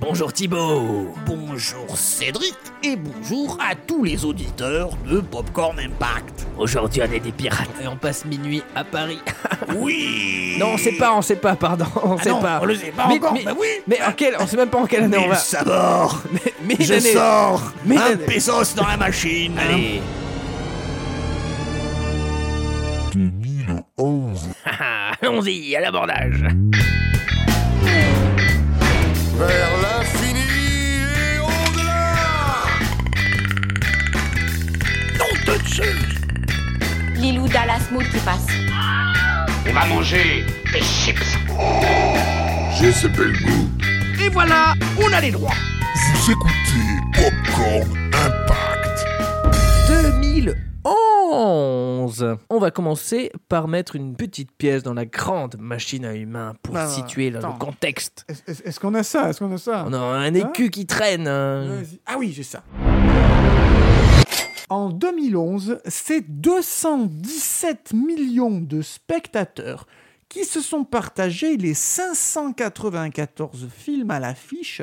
Bonjour 0.00 0.32
Thibaut. 0.32 1.14
Bonjour 1.26 1.96
Cédric 1.96 2.54
et 2.82 2.96
bonjour 2.96 3.58
à 3.60 3.74
tous 3.74 4.02
les 4.02 4.24
auditeurs 4.24 4.90
de 5.06 5.20
Popcorn 5.20 5.78
Impact. 5.78 6.46
Aujourd'hui 6.58 7.02
on 7.08 7.12
est 7.12 7.20
des 7.20 7.32
pirates 7.32 7.68
et 7.82 7.86
on 7.86 7.96
passe 7.96 8.24
minuit 8.24 8.62
à 8.74 8.84
Paris. 8.84 9.20
Oui 9.76 10.56
non, 10.58 10.70
on 10.74 10.78
sait 10.78 10.92
pas, 10.92 11.14
on 11.14 11.20
sait 11.22 11.36
pas, 11.36 11.54
pardon, 11.54 11.84
on 12.02 12.16
Ah 12.18 12.22
sait 12.22 12.30
non, 12.30 12.40
pas. 12.40 12.58
on 12.62 12.64
le 12.64 12.74
sait 12.76 12.90
pas 12.92 13.06
mais, 13.08 13.14
encore, 13.16 13.32
mais, 13.34 13.44
bah 13.44 13.52
oui 13.58 13.66
mais 13.86 13.98
en 14.02 14.12
quelle, 14.12 14.34
on 14.40 14.46
sait 14.46 14.56
même 14.56 14.70
pas 14.70 14.78
en 14.78 14.86
quelle 14.86 15.04
année 15.04 15.18
on 15.18 15.28
va. 15.28 15.34
sabords 15.36 16.22
Mais, 16.32 16.54
mais 16.64 16.76
Je 16.84 16.98
sors 16.98 17.62
Mais 17.84 17.98
un 17.98 18.16
pesos 18.16 18.74
dans 18.74 18.86
la 18.86 18.96
machine 18.96 19.52
Allez. 19.58 20.00
2011. 23.12 24.48
Ah, 24.64 25.12
Allons-y, 25.22 25.76
à 25.76 25.80
l'abordage. 25.80 26.42
Dieu 35.72 35.84
Lilou 37.14 37.46
Dallas 37.48 37.88
Mood 37.92 38.04
qui 38.04 38.18
passe. 38.20 38.46
On 39.68 39.72
va 39.72 39.86
manger 39.86 40.44
des 40.72 40.80
chips. 40.80 41.36
J'ai 42.78 42.92
ce 42.92 43.06
bel 43.06 43.32
goût. 43.42 43.68
Et 44.24 44.28
voilà, 44.30 44.74
on 45.02 45.12
a 45.12 45.20
les 45.20 45.30
droits 45.30 45.54
Vous 45.94 46.32
écoutez 46.32 46.98
Popcorn 47.14 47.88
Impact. 48.12 49.06
2011. 49.88 52.36
On 52.50 52.58
va 52.58 52.70
commencer 52.70 53.30
par 53.48 53.68
mettre 53.68 53.96
une 53.96 54.16
petite 54.16 54.50
pièce 54.56 54.82
dans 54.82 54.94
la 54.94 55.04
grande 55.06 55.56
machine 55.58 56.04
à 56.04 56.14
humains 56.14 56.54
pour 56.62 56.74
Bah, 56.74 56.88
situer 56.88 57.30
dans 57.30 57.52
le 57.52 57.58
contexte. 57.58 58.26
Est-ce 58.46 58.80
qu'on 58.80 58.94
a 58.94 59.02
ça? 59.02 59.30
Est-ce 59.30 59.38
qu'on 59.40 59.52
a 59.54 59.58
ça? 59.58 59.84
On 59.86 59.92
a 59.92 59.98
un 59.98 60.34
écu 60.34 60.70
qui 60.70 60.86
traîne. 60.86 61.28
hein. 61.28 61.66
Vas-y. 61.76 62.00
Ah 62.06 62.14
oui, 62.18 62.32
j'ai 62.34 62.42
ça. 62.42 62.62
En 64.70 64.88
2011, 64.88 65.80
c'est 65.84 66.20
217 66.30 67.92
millions 67.92 68.60
de 68.60 68.82
spectateurs 68.82 69.84
qui 70.28 70.44
se 70.44 70.60
sont 70.60 70.84
partagés 70.84 71.56
les 71.56 71.74
594 71.74 73.66
films 73.68 74.12
à 74.12 74.20
l'affiche, 74.20 74.80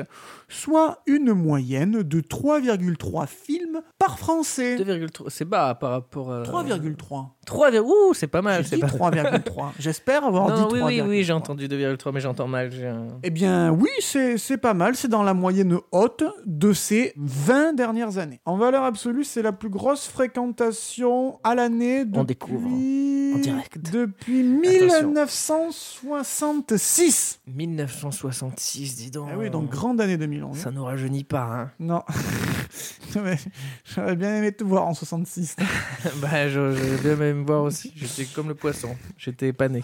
soit 0.50 1.02
une 1.06 1.32
moyenne 1.32 2.02
de 2.02 2.20
3,3 2.20 3.26
films 3.26 3.80
par 3.98 4.18
Français. 4.18 4.76
2,3. 4.76 5.30
C'est 5.30 5.46
bas 5.46 5.74
par 5.74 5.92
rapport 5.92 6.34
à. 6.34 6.42
3,3. 6.42 7.28
3, 7.48 7.70
ouh, 7.80 8.14
c'est 8.14 8.26
pas 8.26 8.42
mal. 8.42 8.62
J'ai 8.62 8.68
C'est 8.70 8.76
dit 8.76 8.82
pas 8.82 8.88
3,3. 8.88 9.70
J'espère 9.78 10.24
avoir 10.24 10.48
Non, 10.48 10.68
dit 10.68 10.74
oui, 10.74 10.80
3,3. 10.80 10.84
oui, 10.86 11.00
oui, 11.08 11.24
j'ai 11.24 11.32
entendu 11.32 11.66
2,3, 11.66 12.12
mais 12.12 12.20
j'entends 12.20 12.46
mal. 12.46 12.70
un- 12.84 13.08
Eh 13.22 13.30
bien, 13.30 13.72
oui, 13.72 13.88
c'est 14.00 14.58
pas 14.58 14.74
mal. 14.74 14.94
C'est 14.94 15.08
dans 15.08 15.22
la 15.22 15.34
moyenne 15.34 15.78
haute 15.92 16.24
de 16.46 16.72
ces 16.72 17.12
20 17.16 17.72
dernières 17.74 18.18
années. 18.18 18.40
En 18.44 18.56
valeur 18.56 18.82
absolue, 18.84 19.24
c'est 19.24 19.42
la 19.42 19.52
plus 19.52 19.70
grosse 19.70 20.06
fréquentation 20.08 21.38
à 21.44 21.54
l'année 21.54 22.04
depuis... 22.04 22.20
On 22.20 22.24
découvre 22.24 22.68
en 22.68 23.38
direct. 23.38 23.78
Depuis 23.92 24.40
Attention. 24.84 25.08
1966. 25.08 27.40
1966, 27.46 28.96
dis 28.96 29.10
donc. 29.10 29.28
Ah 29.32 29.36
oui, 29.38 29.50
donc 29.50 29.68
grande 29.70 30.00
année 30.00 30.16
2011. 30.16 30.56
Ça 30.56 30.70
nous 30.70 30.84
rajeunit 30.84 31.24
pas, 31.24 31.42
hein. 31.44 31.70
Non. 31.78 32.02
J'aurais 33.84 34.16
bien 34.16 34.36
aimé 34.36 34.52
te 34.52 34.64
voir 34.64 34.86
en 34.86 34.94
66. 34.94 35.56
bah, 36.22 36.48
je, 36.48 36.72
je 36.72 37.08
vais 37.08 37.32
même 37.38 37.46
voir 37.46 37.62
aussi. 37.62 37.92
J'étais 37.96 38.24
comme 38.26 38.48
le 38.48 38.54
poisson. 38.54 38.94
J'étais 39.16 39.48
épané. 39.48 39.82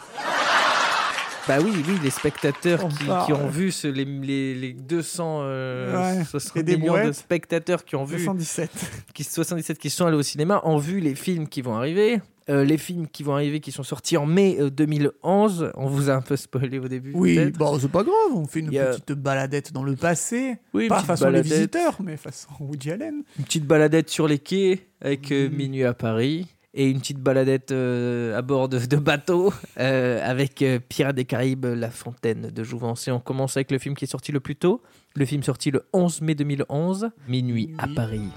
Bah 1.46 1.58
oui, 1.62 1.72
oui, 1.86 1.98
les 2.02 2.08
spectateurs 2.08 2.86
On 2.86 2.88
qui, 3.26 3.32
ont 3.34 3.48
vu 3.48 3.70
ce- 3.70 3.86
les, 3.86 4.06
les, 4.06 4.54
les 4.54 4.72
200 4.72 5.40
euh, 5.42 6.16
Ouais, 6.18 6.24
60 6.24 6.56
et 6.56 6.62
des 6.62 6.78
millions 6.78 7.04
de 7.06 7.12
spectateurs 7.12 7.84
qui 7.84 7.96
ont 7.96 8.04
vu 8.04 8.16
77. 8.18 8.70
qui 9.12 9.24
77 9.24 9.78
qui 9.78 9.90
sont 9.90 10.06
allés 10.06 10.16
au 10.16 10.22
cinéma 10.22 10.62
ont 10.64 10.78
vu 10.78 11.00
les 11.00 11.14
films 11.14 11.46
qui 11.46 11.60
vont 11.60 11.76
arriver. 11.76 12.22
Euh, 12.48 12.64
les 12.64 12.78
films 12.78 13.08
qui 13.08 13.22
vont 13.22 13.34
arriver, 13.34 13.60
qui 13.60 13.72
sont 13.72 13.82
sortis 13.82 14.16
en 14.16 14.24
mai 14.24 14.56
euh, 14.58 14.70
2011. 14.70 15.72
On 15.74 15.86
vous 15.86 16.08
a 16.08 16.14
un 16.14 16.22
peu 16.22 16.36
spoilé 16.36 16.78
au 16.78 16.88
début. 16.88 17.12
Oui, 17.14 17.38
bon, 17.52 17.78
c'est 17.78 17.88
pas 17.90 18.02
grave. 18.04 18.14
On 18.34 18.46
fait 18.46 18.60
une 18.60 18.74
a- 18.78 18.86
petite 18.92 19.12
baladette 19.12 19.70
dans 19.74 19.82
le 19.82 19.96
passé. 19.96 20.56
Oui, 20.72 20.84
une 20.84 20.88
pas 20.88 20.94
petite 20.96 21.06
façon 21.08 21.24
baladette. 21.26 21.50
les 21.50 21.56
visiteurs, 21.56 21.96
mais 22.02 22.16
façon 22.16 22.48
Woody 22.60 22.90
Allen. 22.90 23.22
Une 23.38 23.44
petite 23.44 23.66
baladette 23.66 24.08
sur 24.08 24.26
les 24.28 24.38
quais 24.38 24.86
avec 25.02 25.30
euh. 25.30 25.50
Minuit 25.50 25.84
à 25.84 25.92
Paris. 25.92 26.46
Et 26.76 26.90
une 26.90 26.98
petite 26.98 27.20
baladette 27.20 27.70
euh, 27.70 28.36
à 28.36 28.42
bord 28.42 28.68
de, 28.68 28.80
de 28.84 28.96
bateau 28.96 29.52
euh, 29.78 30.20
avec 30.28 30.60
euh, 30.60 30.80
Pirates 30.80 31.14
des 31.14 31.24
Caraïbes, 31.24 31.66
La 31.66 31.88
Fontaine 31.88 32.50
de 32.50 32.64
Jouvence. 32.64 33.06
Et 33.06 33.12
on 33.12 33.20
commence 33.20 33.56
avec 33.56 33.70
le 33.70 33.78
film 33.78 33.94
qui 33.94 34.04
est 34.04 34.08
sorti 34.08 34.32
le 34.32 34.40
plus 34.40 34.56
tôt. 34.56 34.82
Le 35.14 35.24
film 35.24 35.44
sorti 35.44 35.70
le 35.70 35.86
11 35.92 36.22
mai 36.22 36.34
2011, 36.34 37.10
Minuit 37.28 37.72
à 37.78 37.86
Paris. 37.86 38.28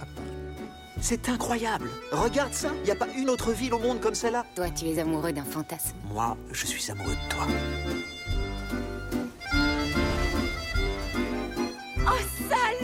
C'est 1.02 1.30
incroyable. 1.30 1.90
Regarde 2.12 2.54
ça. 2.54 2.72
Il 2.82 2.86
n'y 2.86 2.92
a 2.92 2.96
pas 2.96 3.08
une 3.18 3.30
autre 3.30 3.52
ville 3.52 3.74
au 3.74 3.80
monde 3.80 4.00
comme 4.00 4.16
celle-là. 4.16 4.46
Toi, 4.56 4.70
tu 4.70 4.86
es 4.86 5.00
amoureux 5.00 5.32
d'un 5.32 5.44
fantasme. 5.44 5.96
Moi, 6.14 6.38
je 6.52 6.66
suis 6.66 6.92
amoureux 6.92 7.16
de 7.16 7.34
toi. 7.34 7.48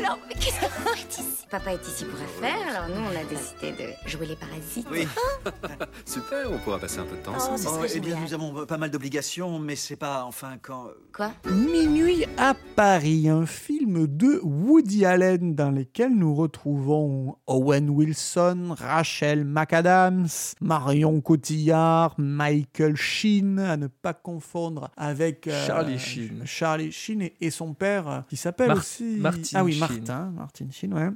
Alors, 0.03 0.19
mais 0.27 0.33
qu'est-ce 0.35 0.59
que 0.59 0.65
vous 0.65 0.89
faites 0.95 1.17
ici? 1.19 1.23
Papa 1.49 1.73
est 1.73 1.87
ici 1.87 2.03
pour 2.05 2.19
affaires, 2.19 2.67
alors 2.67 2.89
nous, 2.89 3.03
on 3.05 3.09
a 3.15 3.23
décidé 3.25 3.71
de 3.83 4.09
jouer 4.09 4.25
les 4.25 4.35
parasites. 4.35 4.87
Oui. 4.91 5.07
Super, 6.05 6.51
on 6.51 6.57
pourra 6.57 6.79
passer 6.79 6.97
un 6.99 7.03
peu 7.05 7.15
de 7.15 7.21
temps 7.21 7.33
Oh, 7.37 7.53
ensemble. 7.53 7.79
Oh, 7.83 7.91
eh 7.93 7.99
bien, 7.99 8.17
nous 8.19 8.33
avons 8.33 8.65
pas 8.65 8.77
mal 8.77 8.89
d'obligations, 8.89 9.59
mais 9.59 9.75
c'est 9.75 9.95
pas 9.95 10.23
enfin 10.25 10.57
quand. 10.61 10.87
Quoi? 11.15 11.31
Minuit 11.51 12.25
à 12.37 12.55
Paris, 12.75 13.29
un 13.29 13.45
film 13.45 14.07
de 14.07 14.39
Woody 14.41 15.05
Allen 15.05 15.53
dans 15.53 15.69
lequel 15.69 16.15
nous 16.15 16.33
retrouvons 16.33 17.37
Owen 17.45 17.87
Wilson, 17.91 18.75
Rachel 18.75 19.45
McAdams, 19.45 20.27
Marion 20.59 21.21
Cotillard, 21.21 22.15
Michael 22.17 22.95
Sheen, 22.95 23.59
à 23.59 23.77
ne 23.77 23.85
pas 23.87 24.13
confondre 24.15 24.89
avec 24.97 25.47
euh, 25.47 25.67
Charlie 25.67 25.99
Sheen. 25.99 26.41
Charlie 26.45 26.91
Sheen 26.91 27.21
et, 27.21 27.35
et 27.41 27.51
son 27.51 27.75
père 27.75 28.09
euh, 28.09 28.19
qui 28.27 28.37
s'appelle 28.37 28.69
Mar- 28.69 28.77
aussi 28.77 29.03
Martin 29.19 29.41
ah 29.53 29.63
oui 29.63 29.73
Sheen. 29.73 29.92
Martin 29.99 30.31
Martin 30.35 30.65
Sheen 30.71 30.93
ouais 30.93 31.09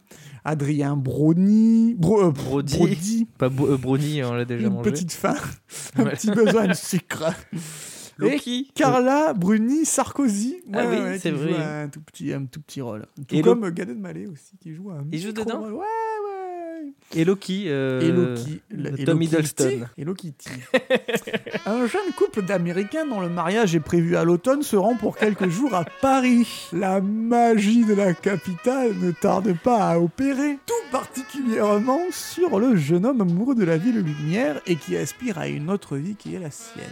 Adrien 0.45 0.95
Brody 0.97 1.95
Bro- 1.97 2.27
euh, 2.27 2.31
Brody. 2.31 2.77
Brody. 2.77 3.27
Pas 3.37 3.49
Bo- 3.49 3.67
euh, 3.73 3.77
Brownie, 3.77 4.23
on 4.23 4.33
l'a 4.33 4.45
déjà 4.45 4.67
une 4.67 4.73
mangé. 4.73 4.91
petite 4.91 5.11
faim 5.11 5.35
un 5.97 6.03
Ouais. 6.05 6.11
petit 6.11 6.31
besoin 6.31 6.67
de 6.67 6.73
sucre 6.73 7.25
Loki. 8.19 8.71
Carla 8.73 9.33
Bruni 9.33 9.85
Sarkozy. 9.85 10.55
Ah 10.73 10.85
oui, 10.89 10.97
c'est 11.19 11.29
qui 11.31 11.37
vrai. 11.37 11.51
joue 11.53 11.59
Un 11.59 11.87
tout 11.87 12.01
petit, 12.01 12.33
un 12.33 12.45
tout 12.45 12.61
petit 12.61 12.81
rôle. 12.81 13.05
Tout 13.27 13.35
Et 13.35 13.41
comme 13.43 13.69
Gad 13.69 13.89
Elmaleh 13.91 14.25
aussi, 14.25 14.57
qui 14.59 14.73
joue 14.73 14.89
un 14.89 15.05
Il 15.11 15.21
joue 15.21 15.31
dedans 15.31 15.59
rôle. 15.59 15.73
Ouais, 15.73 15.79
ouais. 15.79 15.85
Et 17.15 17.23
Loki. 17.25 17.65
euh, 17.67 18.01
Et 18.01 18.11
Loki. 18.11 18.61
le 18.69 18.99
et 18.99 19.05
Tom 19.05 19.15
Loki 19.19 19.25
Hiddleston. 19.25 19.63
T. 19.69 19.79
Et 19.97 20.03
Loki 20.03 20.33
un 21.65 21.85
jeune 21.87 22.11
couple 22.15 22.41
d'Américains 22.43 23.05
dont 23.05 23.19
le 23.21 23.29
mariage 23.29 23.75
est 23.75 23.79
prévu 23.79 24.15
à 24.17 24.23
l'automne 24.23 24.61
se 24.63 24.75
rend 24.75 24.95
pour 24.95 25.17
quelques 25.17 25.47
jours 25.49 25.73
à 25.75 25.85
Paris. 26.01 26.47
La 26.73 26.99
magie 27.01 27.85
de 27.85 27.93
la 27.93 28.13
capitale 28.13 28.93
ne 29.01 29.11
tarde 29.11 29.53
pas 29.63 29.89
à 29.91 29.99
opérer. 29.99 30.57
Tout 30.65 30.73
particulièrement 30.91 32.01
sur 32.11 32.59
le 32.59 32.75
jeune 32.75 33.05
homme 33.05 33.21
amoureux 33.21 33.55
de 33.55 33.63
la 33.65 33.77
ville 33.77 33.99
lumière 33.99 34.61
et 34.65 34.75
qui 34.75 34.95
aspire 34.97 35.37
à 35.37 35.47
une 35.47 35.69
autre 35.69 35.97
vie 35.97 36.15
qui 36.15 36.35
est 36.35 36.39
la 36.39 36.51
sienne. 36.51 36.83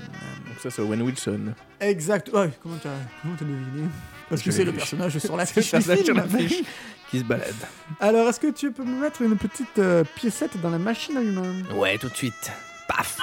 Donc 0.48 0.60
ça, 0.62 0.70
c'est 0.70 0.82
Owen 0.82 1.02
Wilson. 1.02 1.54
Exact. 1.80 2.30
Ouais, 2.34 2.50
comment 2.62 2.76
t'as 2.82 3.46
deviné? 3.46 3.88
Parce 4.30 4.42
que 4.42 4.52
c'est 4.52 4.64
le 4.66 4.72
personnage 4.72 5.18
sur 5.18 5.36
la 5.38 5.46
C'est 5.46 5.58
le 5.58 5.62
fiche 5.62 5.88
du 5.92 6.04
film. 6.04 6.66
Qui 7.12 7.20
se 7.20 7.24
balade. 7.24 7.54
Alors, 8.00 8.28
est-ce 8.30 8.40
que 8.40 8.52
tu 8.52 8.72
peux 8.72 8.84
me 8.84 9.00
mettre 9.00 9.22
une 9.22 9.38
petite 9.38 9.78
euh, 9.78 10.04
piécette 10.16 10.60
dans 10.60 10.72
la 10.72 10.80
machine 10.80 11.18
à 11.18 11.22
humains? 11.22 11.54
Ouais, 11.76 11.98
tout 11.98 12.10
de 12.10 12.16
suite. 12.16 12.52
Paf 12.88 13.20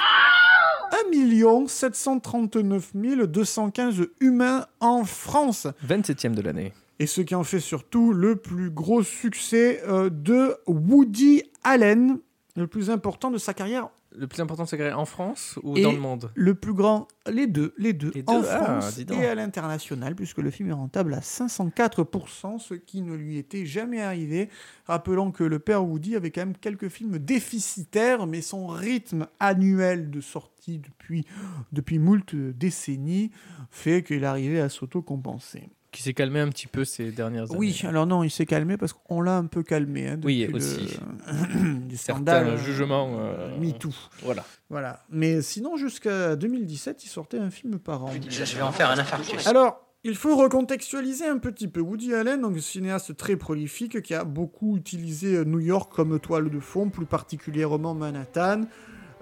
1 1.11 1.67
739 1.67 2.93
215 2.95 4.07
humains 4.21 4.67
en 4.81 5.05
France. 5.05 5.67
27ème 5.87 6.35
de 6.35 6.43
l'année. 6.43 6.73
Et 6.99 7.07
ce 7.07 7.21
qui 7.21 7.35
en 7.35 7.43
fait 7.43 7.61
surtout 7.61 8.13
le 8.13 8.37
plus 8.37 8.71
gros 8.71 9.03
succès 9.03 9.83
euh, 9.89 10.11
de 10.11 10.57
Woody 10.67 11.43
Allen, 11.65 12.19
le 12.55 12.67
plus 12.67 12.91
important 12.91 13.31
de 13.31 13.39
sa 13.39 13.55
carrière 13.55 13.89
Le 14.17 14.27
plus 14.27 14.41
important, 14.41 14.67
c'est 14.67 14.93
en 14.93 15.05
France 15.05 15.59
ou 15.63 15.77
Et 15.77 15.83
dans 15.83 15.93
le 15.93 15.99
monde? 15.99 16.31
le 16.35 16.55
plus 16.55 16.75
grand, 16.75 17.09
les 17.31 17.47
deux, 17.47 17.75
les 17.79 17.93
deux, 17.93 18.11
Les 18.15 18.23
deux, 18.23 18.33
en 18.33 18.43
ah, 18.49 18.81
France 18.81 18.99
et 18.99 19.27
à 19.27 19.35
l'international, 19.35 20.15
puisque 20.15 20.39
le 20.39 20.51
film 20.51 20.71
est 20.71 20.75
rentable 20.75 21.15
à 21.15 21.21
504%, 21.21 22.59
ce 22.59 22.75
qui 22.75 23.03
ne 23.03 23.15
lui 23.15 23.39
était 23.39 23.65
jamais 23.67 24.03
arrivé. 24.03 24.49
Rappelons 24.87 25.31
que 25.31 25.45
le 25.45 25.59
père 25.59 25.85
Woody 25.85 26.17
avait 26.17 26.31
quand 26.31 26.43
même 26.43 26.57
quelques 26.57 26.89
films 26.89 27.19
déficitaires, 27.19 28.27
mais 28.27 28.43
son 28.43 28.67
rythme 28.67 29.27
annuel 29.41 30.11
de 30.11 30.21
sortie 30.21 30.79
depuis, 30.79 31.25
depuis 31.73 31.99
moult 31.99 32.35
décennies 32.35 33.31
fait 33.71 34.03
qu'il 34.03 34.25
arrivait 34.25 34.61
à 34.61 34.69
s'auto-compenser. 34.69 35.71
Qui 35.93 36.03
s'est 36.03 36.15
calmé 36.15 36.41
un 36.41 36.49
petit 36.49 36.67
peu 36.67 36.85
ces 36.87 37.13
dernières 37.13 37.45
années. 37.51 37.57
Oui, 37.59 37.81
alors 37.85 38.07
non, 38.07 38.25
il 38.25 38.31
s'est 38.31 38.47
calmé 38.47 38.77
parce 38.79 38.95
qu'on 38.95 39.21
l'a 39.21 39.37
un 39.37 39.45
peu 39.45 39.63
calmé. 39.63 40.09
hein, 40.09 40.19
Oui, 40.25 40.41
depuis 40.41 40.55
aussi. 40.57 40.99
Le... 41.27 41.75
du 41.87 41.97
scandale. 41.99 42.47
Certains 42.47 42.63
jugements. 42.65 43.17
euh, 43.21 43.59
MeToo. 43.61 43.91
Voilà. 44.23 44.45
Voilà. 44.71 45.05
Mais 45.11 45.43
sinon, 45.43 45.77
jusqu'à 45.77 46.35
2017, 46.35 47.05
il 47.05 47.09
sortait 47.09 47.39
un 47.39 47.51
film 47.51 47.79
par 47.79 48.05
an. 48.05 48.11
Je 48.29 48.57
vais 48.57 48.63
en 48.63 48.73
faire 48.73 48.91
un 48.91 48.99
infarctus. 48.99 49.47
Alors, 49.47 49.87
Il 50.05 50.17
faut 50.17 50.35
recontextualiser 50.35 51.27
un 51.27 51.39
petit 51.39 51.69
peu. 51.69 51.79
Woody 51.81 52.13
Allen, 52.15 52.41
donc 52.41 52.59
cinéaste 52.59 53.17
très 53.17 53.37
prolifique, 53.37 54.03
qui 54.03 54.15
a 54.15 54.25
beaucoup 54.25 54.77
utilisé 54.77 55.37
euh, 55.37 55.45
New 55.45 55.61
York 55.61 55.93
comme 55.95 56.19
toile 56.19 56.51
de 56.51 56.59
fond, 56.59 56.89
plus 56.89 57.07
particulièrement 57.07 57.95
Manhattan, 57.95 58.63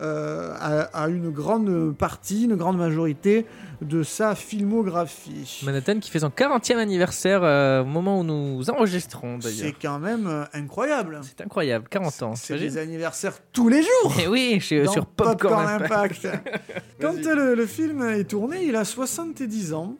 euh, 0.01 0.55
a 0.93 1.09
une 1.09 1.31
grande 1.31 1.95
partie, 1.97 2.45
une 2.45 2.57
grande 2.57 2.79
majorité 2.79 3.47
de 3.83 4.03
sa 4.03 4.35
filmographie. 4.35 5.61
Manhattan 5.65 5.99
qui 6.01 6.11
fait 6.11 6.19
son 6.21 6.29
40e 6.29 6.77
anniversaire 6.77 7.41
euh, 7.43 7.83
au 7.83 7.87
moment 7.87 8.21
où 8.21 8.25
nous 8.25 8.69
enregistrons 8.71 9.39
C'est 9.41 9.57
d'ailleurs. 9.61 9.75
quand 9.81 9.99
même 9.99 10.27
euh, 10.27 10.45
incroyable. 10.53 11.21
C'est 11.23 11.41
incroyable, 11.43 11.87
40 11.89 12.23
ans. 12.23 12.35
C'est 12.37 12.59
des 12.59 12.77
anniversaires 12.79 13.35
tous 13.53 13.69
les 13.69 13.83
jours. 13.83 14.15
Eh 14.23 14.29
oui, 14.29 14.59
chez- 14.61 14.85
dans 14.85 14.93
sur 14.93 15.07
Popcorn, 15.07 15.67
Impact. 15.67 16.29
Quand 17.01 17.15
le, 17.25 17.55
le 17.55 17.67
film 17.67 18.03
est 18.03 18.25
tourné, 18.25 18.65
il 18.65 18.77
a 18.77 18.85
70 18.85 19.73
ans. 19.75 19.97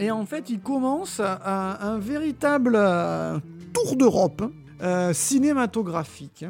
Et 0.00 0.10
en 0.10 0.24
fait, 0.26 0.50
il 0.50 0.60
commence 0.60 1.20
un, 1.20 1.76
un 1.80 1.98
véritable 1.98 2.78
tour 3.72 3.96
d'Europe 3.96 4.42
cinématographique, 5.12 6.44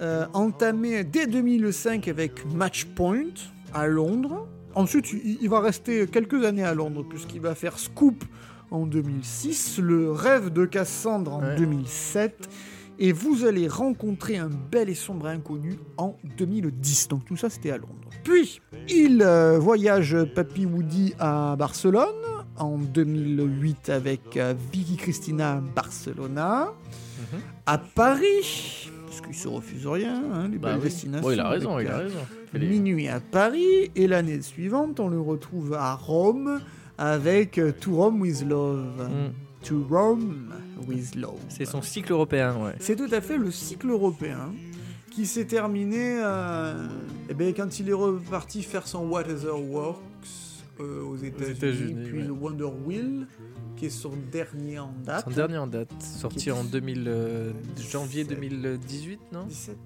euh, 0.00 0.26
entamé 0.32 1.04
dès 1.04 1.26
2005 1.26 2.08
avec 2.08 2.44
Match 2.54 2.84
Point 2.86 3.34
à 3.74 3.86
Londres. 3.86 4.46
Ensuite, 4.74 5.12
il, 5.12 5.48
va 5.48 5.60
rester 5.60 6.06
quelques 6.06 6.44
années 6.44 6.64
à 6.64 6.74
Londres, 6.74 7.04
puisqu'il 7.08 7.40
va 7.40 7.54
faire 7.54 7.78
Scoop 7.78 8.24
en 8.70 8.86
2006, 8.86 9.78
Le 9.82 10.12
rêve 10.12 10.50
de 10.50 10.64
Cassandre 10.64 11.34
en 11.34 11.40
Ouais. 11.42 11.56
2007, 11.56 12.48
et 13.00 13.12
vous 13.12 13.44
allez 13.44 13.66
rencontrer 13.66 14.36
un 14.36 14.48
bel 14.70 14.88
et 14.88 14.94
sombre 14.94 15.26
inconnu 15.26 15.78
en 15.96 16.16
2010. 16.38 17.08
Donc 17.08 17.24
tout 17.24 17.36
ça, 17.36 17.50
c'était 17.50 17.70
à 17.72 17.78
Londres. 17.78 17.94
Puis, 18.22 18.60
il 18.88 19.22
euh, 19.22 19.58
voyage 19.58 20.16
Papy 20.34 20.66
Woody 20.66 21.14
à 21.18 21.56
Barcelone 21.58 22.06
en 22.56 22.78
2008 22.78 23.88
avec 23.88 24.36
euh, 24.36 24.54
Vicky 24.72 24.96
Cristina 24.96 25.54
à 25.56 25.60
Barcelona. 25.60 26.72
Mhm. 27.32 27.40
À 27.66 27.78
Paris, 27.78 28.90
parce 29.20 29.26
qu'il 29.26 29.42
se 29.42 29.48
refuse 29.48 29.86
rien, 29.86 30.22
hein, 30.32 30.48
les 30.48 30.58
Bah 30.58 30.70
belles 30.70 30.78
oui. 30.78 30.84
destinations. 30.84 31.28
Bon, 31.28 31.32
il 31.34 31.40
a 31.40 31.48
raison, 31.48 31.78
il 31.78 31.88
a 31.88 31.98
raison. 31.98 32.18
Minuit 32.54 33.08
à 33.08 33.20
Paris, 33.20 33.90
et 33.94 34.06
l'année 34.06 34.40
suivante, 34.42 34.98
on 35.00 35.08
le 35.08 35.20
retrouve 35.20 35.74
à 35.74 35.94
Rome 35.94 36.60
avec 36.98 37.58
euh, 37.58 37.72
To 37.72 37.96
Rome 37.96 38.20
with 38.20 38.44
Love. 38.48 39.08
Mm. 39.08 39.66
To 39.66 39.86
Rome 39.90 40.52
with 40.88 41.14
Love. 41.14 41.38
C'est 41.48 41.66
son 41.66 41.82
cycle 41.82 42.12
européen, 42.12 42.56
ouais. 42.56 42.72
C'est 42.80 42.96
tout 42.96 43.08
à 43.12 43.20
fait 43.20 43.36
le 43.36 43.50
cycle 43.50 43.90
européen 43.90 44.52
qui 45.10 45.26
s'est 45.26 45.44
terminé 45.44 46.20
euh, 46.22 46.86
eh 47.28 47.34
ben, 47.34 47.52
quand 47.54 47.78
il 47.78 47.88
est 47.88 47.94
reparti 47.94 48.62
faire 48.62 48.86
son 48.86 49.06
Whatever 49.08 49.52
Works 49.52 50.00
euh, 50.80 51.02
aux 51.02 51.16
États-Unis, 51.16 51.50
États-Unis, 51.50 52.04
puis 52.04 52.18
ouais. 52.20 52.24
le 52.24 52.32
Wonder 52.32 52.68
Wheel, 52.86 53.26
qui 53.80 53.86
est 53.86 53.88
son 53.88 54.12
dernier 54.30 54.78
en 54.78 54.92
date. 54.92 55.24
Son 55.24 55.30
dernier 55.30 55.56
en 55.56 55.66
date, 55.66 55.90
sorti 56.02 56.50
en 56.50 56.64
2000, 56.64 57.04
euh, 57.08 57.52
janvier 57.78 58.24
2018, 58.24 59.20
non 59.32 59.44
17, 59.46 59.78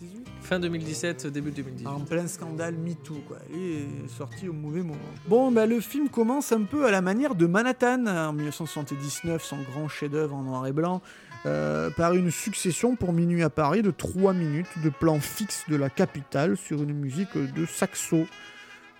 18 0.00 0.26
Fin 0.40 0.60
2017, 0.60 1.26
début 1.26 1.50
2018. 1.50 1.86
En 1.88 1.98
plein 1.98 2.28
scandale 2.28 2.76
MeToo, 2.76 3.16
quoi. 3.26 3.38
Il 3.52 3.58
est 3.60 4.08
sorti 4.16 4.48
au 4.48 4.52
mauvais 4.52 4.82
moment. 4.82 5.00
Bon, 5.26 5.50
bah, 5.50 5.66
le 5.66 5.80
film 5.80 6.10
commence 6.10 6.52
un 6.52 6.62
peu 6.62 6.86
à 6.86 6.92
la 6.92 7.02
manière 7.02 7.34
de 7.34 7.46
Manhattan, 7.46 8.06
en 8.06 8.32
1979, 8.32 9.42
son 9.42 9.56
grand 9.62 9.88
chef-d'œuvre 9.88 10.36
en 10.36 10.42
noir 10.42 10.68
et 10.68 10.72
blanc, 10.72 11.02
euh, 11.44 11.90
par 11.90 12.14
une 12.14 12.30
succession 12.30 12.94
pour 12.94 13.12
Minuit 13.12 13.42
à 13.42 13.50
Paris 13.50 13.82
de 13.82 13.90
3 13.90 14.32
minutes 14.32 14.78
de 14.84 14.90
plan 14.90 15.18
fixe 15.18 15.64
de 15.68 15.74
la 15.74 15.90
capitale 15.90 16.56
sur 16.56 16.84
une 16.84 16.94
musique 16.94 17.36
de 17.36 17.66
saxo. 17.66 18.26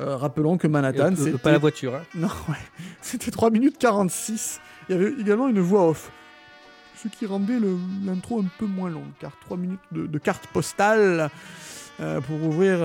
Euh, 0.00 0.16
rappelons 0.16 0.56
que 0.56 0.66
Manhattan, 0.66 1.10
Et, 1.10 1.12
euh, 1.12 1.24
c'était... 1.24 1.38
pas 1.38 1.52
la 1.52 1.58
voiture, 1.58 1.94
hein. 1.94 2.02
Non, 2.14 2.28
ouais. 2.48 2.54
C'était 3.02 3.30
3 3.30 3.50
minutes 3.50 3.76
46. 3.78 4.60
Il 4.88 4.96
y 4.96 4.98
avait 4.98 5.12
également 5.20 5.48
une 5.48 5.60
voix 5.60 5.88
off. 5.88 6.10
Ce 6.96 7.08
qui 7.08 7.26
rendait 7.26 7.58
l'intro 8.04 8.40
un 8.40 8.48
peu 8.58 8.66
moins 8.66 8.90
longue, 8.90 9.10
car 9.20 9.32
3 9.46 9.56
minutes 9.56 9.80
de, 9.92 10.06
de 10.06 10.18
carte 10.18 10.46
postale 10.48 11.30
euh, 12.00 12.20
pour 12.20 12.42
ouvrir 12.42 12.78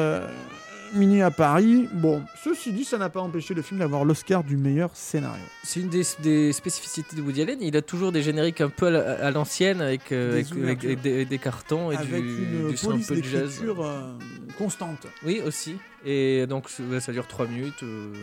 euh, 0.95 0.99
Mini 0.99 1.21
à 1.21 1.31
Paris. 1.31 1.87
Bon, 1.93 2.23
ceci 2.43 2.71
dit, 2.71 2.83
ça 2.85 2.97
n'a 2.97 3.09
pas 3.09 3.19
empêché 3.21 3.53
le 3.53 3.61
film 3.61 3.79
d'avoir 3.79 4.05
l'Oscar 4.05 4.43
du 4.43 4.57
meilleur 4.57 4.89
scénario. 4.93 5.43
C'est 5.63 5.79
une 5.81 5.89
des, 5.89 6.03
des 6.23 6.53
spécificités 6.53 7.15
de 7.15 7.21
Woody 7.21 7.41
Allen. 7.41 7.57
Il 7.61 7.75
a 7.77 7.81
toujours 7.81 8.11
des 8.11 8.21
génériques 8.21 8.61
un 8.61 8.69
peu 8.69 8.87
à 8.87 8.91
la- 8.91 9.25
à 9.27 9.31
l'ancienne, 9.31 9.81
avec, 9.81 10.11
euh, 10.11 10.33
avec, 10.33 10.51
avec- 10.51 10.83
avec 10.85 11.01
des, 11.01 11.25
des 11.25 11.37
cartons 11.37 11.91
et 11.91 11.97
Avec 11.97 12.21
du, 12.23 12.29
une 12.63 12.69
du 12.69 12.77
son 12.77 12.91
un 12.91 12.99
peu 12.99 13.15
de 13.15 13.23
jazz. 13.23 13.61
euh, 13.63 14.17
constante. 14.57 15.07
Oui, 15.25 15.41
aussi. 15.45 15.75
Et 16.07 16.45
donc, 16.47 16.67
ouais, 16.91 16.99
ça 16.99 17.11
dure 17.11 17.25
3 17.27 17.47
minutes. 17.47 17.81
euh, 17.81 18.13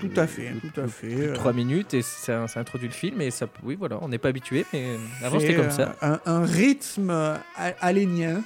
Tout 0.00 0.10
à 0.16 0.26
fait, 0.28 0.48
euh, 0.48 0.52
tout 0.72 0.80
à 0.80 0.86
fait. 0.86 1.08
plus 1.08 1.16
de 1.16 1.30
euh, 1.30 1.34
3 1.34 1.52
minutes 1.52 1.92
et 1.94 2.02
ça, 2.02 2.46
ça 2.46 2.60
introduit 2.60 2.86
le 2.88 2.94
film. 2.94 3.20
Et 3.20 3.30
ça, 3.32 3.46
oui, 3.64 3.74
voilà, 3.76 3.98
on 4.00 4.08
n'est 4.08 4.18
pas 4.18 4.28
habitué, 4.28 4.64
mais 4.72 4.96
avant 5.24 5.40
c'était 5.40 5.56
comme 5.56 5.66
euh, 5.66 5.70
ça. 5.70 5.96
Un, 6.02 6.20
un 6.24 6.44
rythme 6.44 7.10
euh, 7.10 7.34
alénien. 7.80 8.42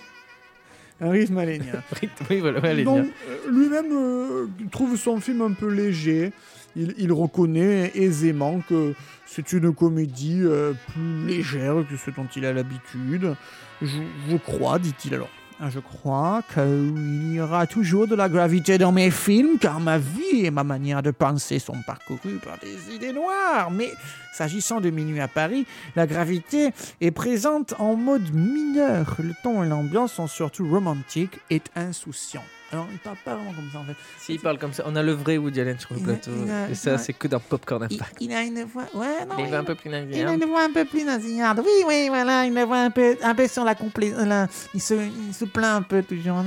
Un 1.00 1.10
rythme 1.10 1.38
alénien. 1.38 1.82
oui, 2.30 2.40
voilà, 2.40 2.60
Donc, 2.84 3.06
euh, 3.06 3.50
lui-même 3.50 3.92
euh, 3.92 4.46
trouve 4.70 4.96
son 4.96 5.20
film 5.20 5.42
un 5.42 5.52
peu 5.52 5.68
léger. 5.68 6.32
Il, 6.74 6.94
il 6.98 7.12
reconnaît 7.12 7.92
aisément 7.94 8.60
que 8.68 8.94
c'est 9.26 9.52
une 9.52 9.74
comédie 9.74 10.40
euh, 10.42 10.72
plus 10.92 11.26
légère 11.26 11.84
que 11.88 11.96
ce 11.96 12.10
dont 12.10 12.26
il 12.36 12.44
a 12.44 12.52
l'habitude. 12.52 13.34
Je, 13.82 13.98
je 14.30 14.36
crois, 14.36 14.78
dit-il 14.78 15.14
alors. 15.14 15.30
Ah, 15.58 15.70
Je 15.70 15.80
crois 15.80 16.42
qu'il 16.52 17.32
y 17.32 17.40
aura 17.40 17.66
toujours 17.66 18.06
de 18.06 18.14
la 18.14 18.28
gravité 18.28 18.76
dans 18.76 18.92
mes 18.92 19.10
films, 19.10 19.58
car 19.58 19.80
ma 19.80 19.96
vie 19.96 20.44
et 20.44 20.50
ma 20.50 20.64
manière 20.64 21.02
de 21.02 21.10
penser 21.10 21.58
sont 21.58 21.80
parcourues 21.86 22.38
par 22.44 22.58
des 22.58 22.94
idées 22.94 23.14
noires. 23.14 23.70
Mais 23.70 23.90
s'agissant 24.34 24.82
de 24.82 24.90
Minuit 24.90 25.20
à 25.20 25.28
Paris, 25.28 25.66
la 25.94 26.06
gravité 26.06 26.72
est 27.00 27.10
présente 27.10 27.72
en 27.78 27.96
mode 27.96 28.34
mineur. 28.34 29.16
Le 29.18 29.32
ton 29.42 29.64
et 29.64 29.68
l'ambiance 29.68 30.12
sont 30.12 30.26
surtout 30.26 30.68
romantiques 30.68 31.38
et 31.48 31.62
insouciants. 31.74 32.44
Alors, 32.72 32.88
il 32.92 32.98
parle 32.98 33.16
pas 33.24 33.36
vraiment 33.36 33.52
comme 33.52 33.70
ça 33.72 33.78
en 33.78 33.84
fait. 33.84 33.94
S'il 34.18 34.40
parle 34.40 34.58
comme 34.58 34.72
ça, 34.72 34.82
on 34.86 34.96
a 34.96 35.02
le 35.02 35.12
vrai 35.12 35.36
Woody 35.38 35.60
Allen 35.60 35.78
sur 35.78 35.94
le 35.94 36.00
Il 36.00 36.02
a- 36.02 36.06
plateau. 36.14 36.30
il 36.44 36.50
a- 36.50 36.68
et 36.70 36.74
ça, 36.74 36.90
il 36.90 36.94
a- 36.94 36.98
c'est 36.98 37.12
que 37.12 37.28
dans 37.28 37.38
Popcorn 37.38 37.86
Il, 37.88 37.94
Impact. 37.94 38.16
il 38.20 38.32
a 38.32 38.42
une 38.42 38.64
voix. 38.64 38.86
Ouais, 38.92 39.24
non. 39.28 39.36
Il 39.38 39.46
va 39.50 39.58
un 39.60 39.64
peu 39.64 39.76
plus 39.76 39.88
Il 39.88 39.94
a 39.94 40.04
nasillarde. 40.04 40.42
une 40.42 40.48
voix 40.48 40.64
un 40.64 40.72
peu 40.72 40.84
plus 40.84 41.04
nasillarde. 41.04 41.60
Oui, 41.64 41.84
oui, 41.86 42.06
voilà, 42.08 42.44
une 42.44 42.60
voix 42.64 42.78
un 42.78 42.90
peu, 42.90 43.16
un 43.22 43.34
peu 43.36 43.46
sur 43.46 43.64
la 43.64 43.74
complé... 43.76 44.10
la- 44.10 44.48
Il, 44.74 44.82
se, 44.82 44.94
il 44.94 45.32
se 45.34 45.44
plaint 45.44 45.76
un 45.76 45.82
peu 45.82 46.02
toujours. 46.02 46.42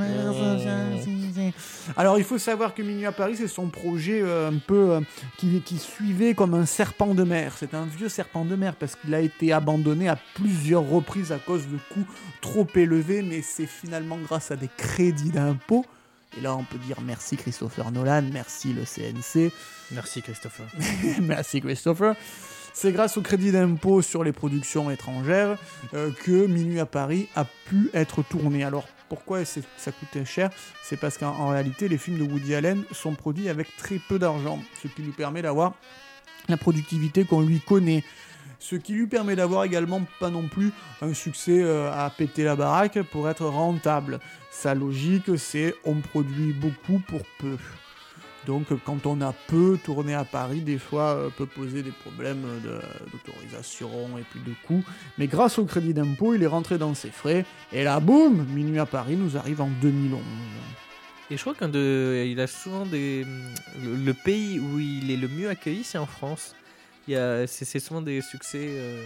Alors, 1.98 2.18
il 2.18 2.24
faut 2.24 2.38
savoir 2.38 2.74
que 2.74 2.82
Minuit 2.82 3.06
à 3.06 3.12
Paris, 3.12 3.36
c'est 3.38 3.48
son 3.48 3.68
projet 3.70 4.22
euh, 4.22 4.50
un 4.50 4.58
peu 4.58 4.92
euh, 4.92 5.02
qui, 5.38 5.62
qui 5.62 5.78
suivait 5.78 6.34
comme 6.34 6.54
un 6.54 6.66
serpent 6.66 7.14
de 7.14 7.24
mer. 7.24 7.54
C'est 7.58 7.74
un 7.74 7.86
vieux 7.86 8.10
serpent 8.10 8.46
de 8.46 8.56
mer 8.56 8.76
parce 8.76 8.96
qu'il 8.96 9.14
a 9.16 9.20
été 9.22 9.54
abandonné 9.54 10.10
à 10.10 10.18
plusieurs 10.36 10.88
reprises 10.88 11.32
à 11.32 11.38
cause 11.40 11.64
de 11.68 11.78
coûts 11.94 12.06
trop 12.42 12.68
élevés, 12.76 13.22
mais 13.22 13.42
c'est 13.42 13.66
finalement 13.68 14.18
grâce 14.18 14.52
à 14.52 14.56
des 14.56 14.70
crédits 14.78 15.32
d'impôt. 15.32 15.86
Et 16.40 16.42
là, 16.42 16.56
on 16.56 16.64
peut 16.64 16.78
dire 16.78 17.02
merci 17.02 17.36
Christopher 17.36 17.92
Nolan, 17.92 18.24
merci 18.32 18.74
le 18.74 18.84
CNC. 18.84 19.52
Merci 19.92 20.22
Christopher. 20.22 20.68
Merci 21.22 21.62
Christopher. 21.62 22.16
C'est 22.74 22.92
grâce 22.92 23.18
au 23.18 23.22
crédit 23.22 23.52
d'impôt 23.52 24.02
sur 24.02 24.24
les 24.24 24.32
productions 24.32 24.90
étrangères 24.92 25.58
euh, 25.94 26.12
que 26.24 26.46
Minuit 26.46 26.80
à 26.80 26.86
Paris 26.86 27.28
a 27.36 27.44
pu 27.66 27.90
être 27.94 28.24
tourné. 28.24 28.64
Alors 28.64 28.88
pourquoi 29.10 29.44
ça 29.44 29.92
coûtait 29.92 30.24
cher? 30.24 30.52
C'est 30.84 30.98
parce 30.98 31.18
qu'en 31.18 31.32
en 31.32 31.50
réalité, 31.50 31.90
les 31.90 31.98
films 31.98 32.20
de 32.20 32.32
Woody 32.32 32.56
Allen 32.56 32.84
sont 32.92 33.16
produits 33.16 33.50
avec 33.50 33.76
très 33.76 33.98
peu 33.98 34.20
d'argent, 34.20 34.60
ce 34.82 34.88
qui 34.88 35.02
lui 35.02 35.12
permet 35.12 35.42
d'avoir 35.42 35.74
la 36.48 36.58
productivité 36.58 37.26
qu'on 37.26 37.42
lui 37.42 37.60
connaît. 37.60 38.04
Ce 38.58 38.76
qui 38.76 38.94
lui 38.94 39.08
permet 39.08 39.36
d'avoir 39.36 39.64
également 39.64 40.02
pas 40.20 40.30
non 40.30 40.48
plus 40.48 40.72
un 41.02 41.14
succès 41.14 41.62
euh, 41.62 41.92
à 41.92 42.10
péter 42.10 42.44
la 42.44 42.56
baraque 42.56 43.02
pour 43.04 43.30
être 43.30 43.46
rentable. 43.46 44.20
Sa 44.52 44.74
logique, 44.74 45.38
c'est 45.38 45.76
on 45.86 45.96
produit 45.96 46.54
beaucoup 46.54 47.02
pour 47.08 47.22
peu. 47.40 47.58
Donc 48.48 48.68
quand 48.86 49.06
on 49.06 49.22
a 49.22 49.34
peu 49.48 49.78
tourné 49.84 50.14
à 50.14 50.24
Paris, 50.24 50.62
des 50.62 50.80
fois 50.80 51.10
euh, 51.16 51.30
peut 51.30 51.46
poser 51.46 51.84
des 51.84 51.92
problèmes 51.92 52.44
d'autorisation 53.12 54.18
et 54.18 54.24
puis 54.30 54.40
de 54.40 54.54
coûts. 54.66 54.84
Mais 55.18 55.28
grâce 55.28 55.60
au 55.60 55.66
crédit 55.66 55.94
d'impôt, 55.94 56.34
il 56.34 56.44
est 56.44 56.48
rentré 56.48 56.78
dans 56.78 56.94
ses 56.94 57.12
frais. 57.12 57.46
Et 57.72 57.84
là, 57.84 58.00
boum, 58.00 58.46
Minuit 58.54 58.80
à 58.80 58.86
Paris 58.86 59.16
nous 59.16 59.38
arrive 59.38 59.62
en 59.62 59.70
2011. 59.82 60.22
Et 61.32 61.38
je 61.38 61.42
crois 61.42 61.54
qu'un 61.54 61.70
de, 61.70 62.26
il 62.28 62.40
a 62.40 62.48
souvent 62.48 62.86
le 62.92 64.12
pays 64.14 64.60
où 64.60 64.80
il 64.80 65.12
est 65.12 65.18
le 65.18 65.28
mieux 65.28 65.50
accueilli, 65.50 65.84
c'est 65.84 66.00
en 66.00 66.08
France. 66.08 66.56
Il 67.10 67.14
y 67.14 67.16
a, 67.16 67.48
c'est, 67.48 67.66
c'est 67.66 67.80
souvent 67.80 68.04
des 68.04 68.22
succès. 68.22 68.60
euh, 68.62 69.04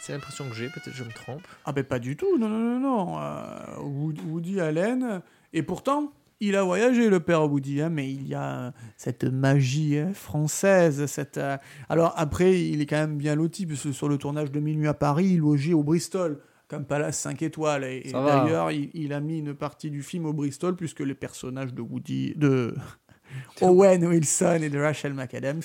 c'est 0.00 0.12
l'impression 0.12 0.48
que 0.48 0.54
j'ai, 0.54 0.68
peut-être 0.68 0.94
je 0.94 1.02
me 1.02 1.10
trompe. 1.10 1.42
Ah 1.64 1.72
ben 1.72 1.82
pas 1.82 1.98
du 1.98 2.16
tout, 2.16 2.38
non, 2.38 2.48
non, 2.48 2.58
non, 2.58 2.80
non. 2.80 3.18
Euh, 3.20 3.80
Wood- 3.82 4.20
Woody 4.28 4.60
Allen, 4.60 5.20
et 5.52 5.62
pourtant, 5.64 6.12
il 6.38 6.54
a 6.54 6.62
voyagé, 6.62 7.10
le 7.10 7.18
père 7.20 7.50
Woody, 7.50 7.82
hein, 7.82 7.90
mais 7.90 8.08
il 8.10 8.28
y 8.28 8.34
a 8.34 8.58
euh, 8.60 8.70
cette 8.96 9.24
magie 9.24 9.98
hein, 9.98 10.12
française. 10.14 11.04
Cette, 11.06 11.36
euh, 11.36 11.58
Alors 11.88 12.14
après, 12.16 12.60
il 12.62 12.80
est 12.80 12.86
quand 12.86 12.96
même 12.96 13.16
bien 13.18 13.34
loti, 13.34 13.66
parce 13.66 13.82
que 13.82 13.90
sur 13.92 14.08
le 14.08 14.16
tournage 14.18 14.52
de 14.52 14.60
Minuit 14.60 14.86
à 14.88 14.94
Paris, 14.94 15.30
il 15.32 15.38
logeait 15.40 15.74
au 15.74 15.82
Bristol, 15.82 16.40
comme 16.68 16.84
palace 16.86 17.18
5 17.18 17.42
étoiles. 17.42 17.82
Et, 17.84 18.02
et 18.08 18.12
d'ailleurs, 18.12 18.70
il, 18.70 18.88
il 18.94 19.12
a 19.12 19.18
mis 19.20 19.40
une 19.40 19.52
partie 19.54 19.90
du 19.90 20.02
film 20.04 20.26
au 20.26 20.32
Bristol, 20.32 20.76
puisque 20.76 21.00
les 21.00 21.14
personnages 21.16 21.74
de 21.74 21.82
Woody... 21.82 22.34
de 22.36 22.72
Owen 23.60 24.04
Wilson 24.06 24.60
et 24.62 24.70
de 24.70 24.78
Rachel 24.78 25.12
McAdams 25.14 25.60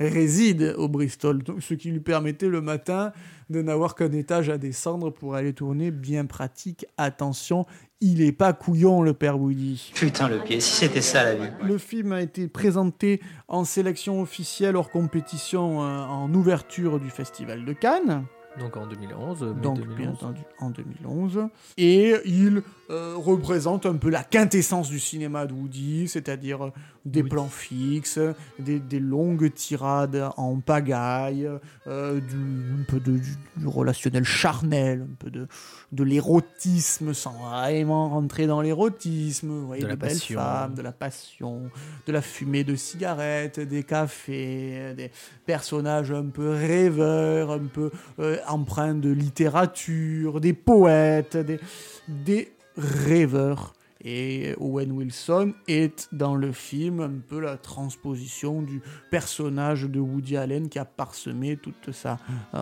réside 0.00 0.74
au 0.76 0.88
Bristol, 0.88 1.42
donc 1.42 1.62
ce 1.62 1.74
qui 1.74 1.90
lui 1.90 2.00
permettait 2.00 2.48
le 2.48 2.60
matin 2.60 3.12
de 3.50 3.62
n'avoir 3.62 3.94
qu'un 3.94 4.12
étage 4.12 4.48
à 4.48 4.58
descendre 4.58 5.10
pour 5.10 5.34
aller 5.34 5.52
tourner. 5.52 5.90
Bien 5.90 6.24
pratique. 6.26 6.86
Attention, 6.96 7.66
il 8.00 8.22
est 8.22 8.32
pas 8.32 8.52
couillon 8.52 9.02
le 9.02 9.14
père 9.14 9.38
Woody. 9.38 9.92
Putain 9.94 10.28
le 10.28 10.40
pied, 10.40 10.60
si 10.60 10.74
c'était 10.76 11.02
ça 11.02 11.24
la 11.24 11.34
vie. 11.34 11.50
Le 11.62 11.78
film 11.78 12.12
a 12.12 12.20
été 12.20 12.48
présenté 12.48 13.20
en 13.48 13.64
sélection 13.64 14.20
officielle 14.20 14.76
hors 14.76 14.90
compétition 14.90 15.82
euh, 15.82 16.04
en 16.04 16.32
ouverture 16.34 17.00
du 17.00 17.10
Festival 17.10 17.64
de 17.64 17.72
Cannes. 17.72 18.24
Donc 18.58 18.76
en 18.76 18.86
2011, 18.86 19.42
mai 19.42 19.60
donc 19.62 19.76
2011. 19.78 19.96
bien 19.96 20.10
entendu 20.10 20.40
en 20.60 20.70
2011. 20.70 21.48
Et 21.76 22.14
il 22.24 22.62
euh, 22.90 23.14
représente 23.16 23.86
un 23.86 23.96
peu 23.96 24.10
la 24.10 24.22
quintessence 24.22 24.88
du 24.90 25.00
cinéma 25.00 25.46
de 25.46 25.52
Woody, 25.52 26.08
c'est-à-dire 26.08 26.64
euh, 26.66 26.70
des 27.04 27.22
plans 27.22 27.48
fixes, 27.48 28.18
des, 28.58 28.78
des 28.80 29.00
longues 29.00 29.52
tirades 29.52 30.30
en 30.36 30.60
pagaille, 30.60 31.48
euh, 31.86 32.20
du, 32.20 32.36
un 32.80 32.84
peu 32.86 33.00
de, 33.00 33.18
du, 33.18 33.36
du 33.56 33.66
relationnel 33.66 34.24
charnel, 34.24 35.02
un 35.10 35.14
peu 35.18 35.30
de, 35.30 35.46
de 35.92 36.02
l'érotisme 36.04 37.12
sans 37.14 37.32
vraiment 37.32 38.08
rentrer 38.08 38.46
dans 38.46 38.60
l'érotisme, 38.60 39.48
vous 39.48 39.66
voyez, 39.66 39.82
De 39.82 39.86
la 39.88 39.96
des 39.96 40.00
belles 40.00 40.10
passion. 40.12 40.38
femmes, 40.40 40.74
de 40.74 40.82
la 40.82 40.92
passion, 40.92 41.62
de 42.06 42.12
la 42.12 42.22
fumée 42.22 42.64
de 42.64 42.74
cigarettes, 42.74 43.60
des 43.60 43.82
cafés, 43.82 44.94
des 44.96 45.10
personnages 45.46 46.10
un 46.12 46.26
peu 46.26 46.50
rêveurs, 46.50 47.50
un 47.52 47.66
peu 47.66 47.90
euh, 48.18 48.38
empreints 48.48 48.94
de 48.94 49.10
littérature, 49.10 50.40
des 50.40 50.52
poètes, 50.52 51.36
des, 51.36 51.60
des 52.08 52.53
rêveurs. 52.76 53.74
Et 54.06 54.54
Owen 54.58 54.92
Wilson 54.92 55.54
est 55.66 56.08
dans 56.12 56.34
le 56.34 56.52
film 56.52 57.00
un 57.00 57.20
peu 57.26 57.40
la 57.40 57.56
transposition 57.56 58.60
du 58.60 58.82
personnage 59.10 59.84
de 59.84 59.98
Woody 59.98 60.36
Allen 60.36 60.68
qui 60.68 60.78
a 60.78 60.84
parsemé 60.84 61.56
toute 61.56 61.90
sa 61.92 62.18
euh, 62.52 62.60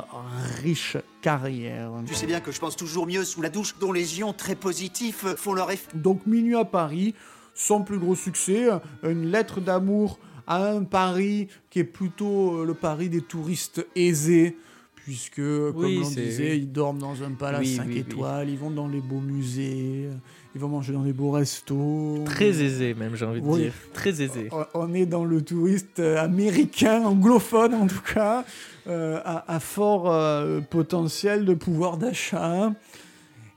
riche 0.63 0.97
carrière. 1.21 1.91
Tu 2.07 2.15
sais 2.15 2.27
bien 2.29 2.39
que 2.39 2.53
je 2.53 2.61
pense 2.61 2.77
toujours 2.77 3.09
mieux 3.09 3.25
sous 3.25 3.43
la 3.43 3.49
douche, 3.49 3.75
dont 3.81 3.91
les 3.91 4.21
ions 4.21 4.33
très 4.33 4.55
positifs 4.55 5.27
font 5.35 5.53
leur 5.53 5.73
effet. 5.73 5.91
Donc 5.95 6.27
Minuit 6.27 6.55
à 6.55 6.65
Paris, 6.65 7.17
son 7.55 7.83
plus 7.83 7.99
gros 7.99 8.15
succès, 8.15 8.69
une 9.03 9.27
lettre 9.27 9.61
d'amour 9.61 10.21
à 10.47 10.71
un 10.71 10.85
Paris 10.85 11.49
qui 11.71 11.81
est 11.81 11.85
plutôt 11.85 12.61
euh, 12.61 12.65
le 12.65 12.75
Paris 12.75 13.09
des 13.09 13.23
touristes 13.23 13.85
aisés, 13.97 14.57
puisque, 15.05 15.37
comme 15.37 15.73
Oui, 15.77 15.99
l'on 15.99 16.05
c'est- 16.05 16.21
disait, 16.23 16.59
ils 16.59 16.71
dorment 16.71 16.99
dans 16.99 17.23
un 17.23 17.33
palace 17.33 17.61
Oui, 17.63 17.77
5 17.77 17.87
oui, 17.87 17.93
oui. 17.95 17.99
étoiles, 18.01 18.49
ils 18.51 18.59
vont 18.59 18.71
dans 18.71 18.89
les 18.89 19.01
beaux 19.01 19.21
musées, 19.21 20.09
ils 20.55 20.61
vont 20.61 20.69
manger 20.69 20.93
dans 20.93 21.03
les 21.03 21.13
beaux 21.13 21.31
restos. 21.33 22.21
Très 22.27 22.63
aisé 22.63 22.95
même, 22.95 23.17
j'ai 23.17 23.25
envie 23.25 23.41
de 23.41 23.57
dire. 23.57 23.73
Très 23.93 24.23
aisé. 24.23 24.49
On- 24.53 24.65
On 24.75 24.95
est 24.95 25.07
dans 25.07 25.25
le 25.25 25.43
touriste 25.43 25.99
euh, 26.01 26.19
américain, 26.23 27.03
anglophone 27.05 27.75
en 27.75 27.87
tout 27.87 28.03
cas, 28.15 28.45
euh, 28.87 29.21
à, 29.25 29.53
à 29.55 29.61
fort 29.61 30.11
euh, 30.13 30.61
potentiel 30.61 31.45
de 31.45 31.55
pouvoir 31.55 31.97
d'achat. 31.97 32.73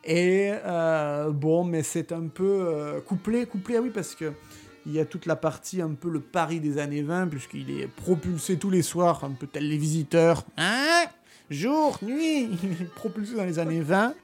Et 0.04 0.52
euh, 0.66 1.32
bon, 1.32 1.64
mais 1.64 1.82
c'est 1.84 2.12
un 2.12 2.28
peu 2.28 3.02
couplé, 3.08 3.46
couplé, 3.46 3.78
ah 3.78 3.82
oui, 3.82 3.90
parce 3.94 4.14
que 4.16 4.32
il 4.88 4.94
y 4.94 5.00
a 5.00 5.06
toute 5.06 5.26
la 5.26 5.36
partie 5.36 5.82
un 5.82 5.90
peu 5.96 6.10
le 6.12 6.20
Paris 6.20 6.60
des 6.60 6.78
années 6.78 7.02
20, 7.02 7.26
puisqu'il 7.28 7.72
est 7.72 7.88
propulsé 7.88 8.58
tous 8.58 8.70
les 8.70 8.84
soirs, 8.84 9.24
un 9.24 9.32
peu 9.32 9.48
tel 9.48 9.68
les 9.68 9.78
visiteurs. 9.80 10.44
Hein? 10.58 11.06
Jour, 11.52 12.00
nuit, 12.02 12.50
il 12.64 12.72
est 12.82 12.94
propulsé 12.96 13.36
dans 13.36 13.46
les 13.46 13.60
années 13.60 13.82
20. 13.82 14.16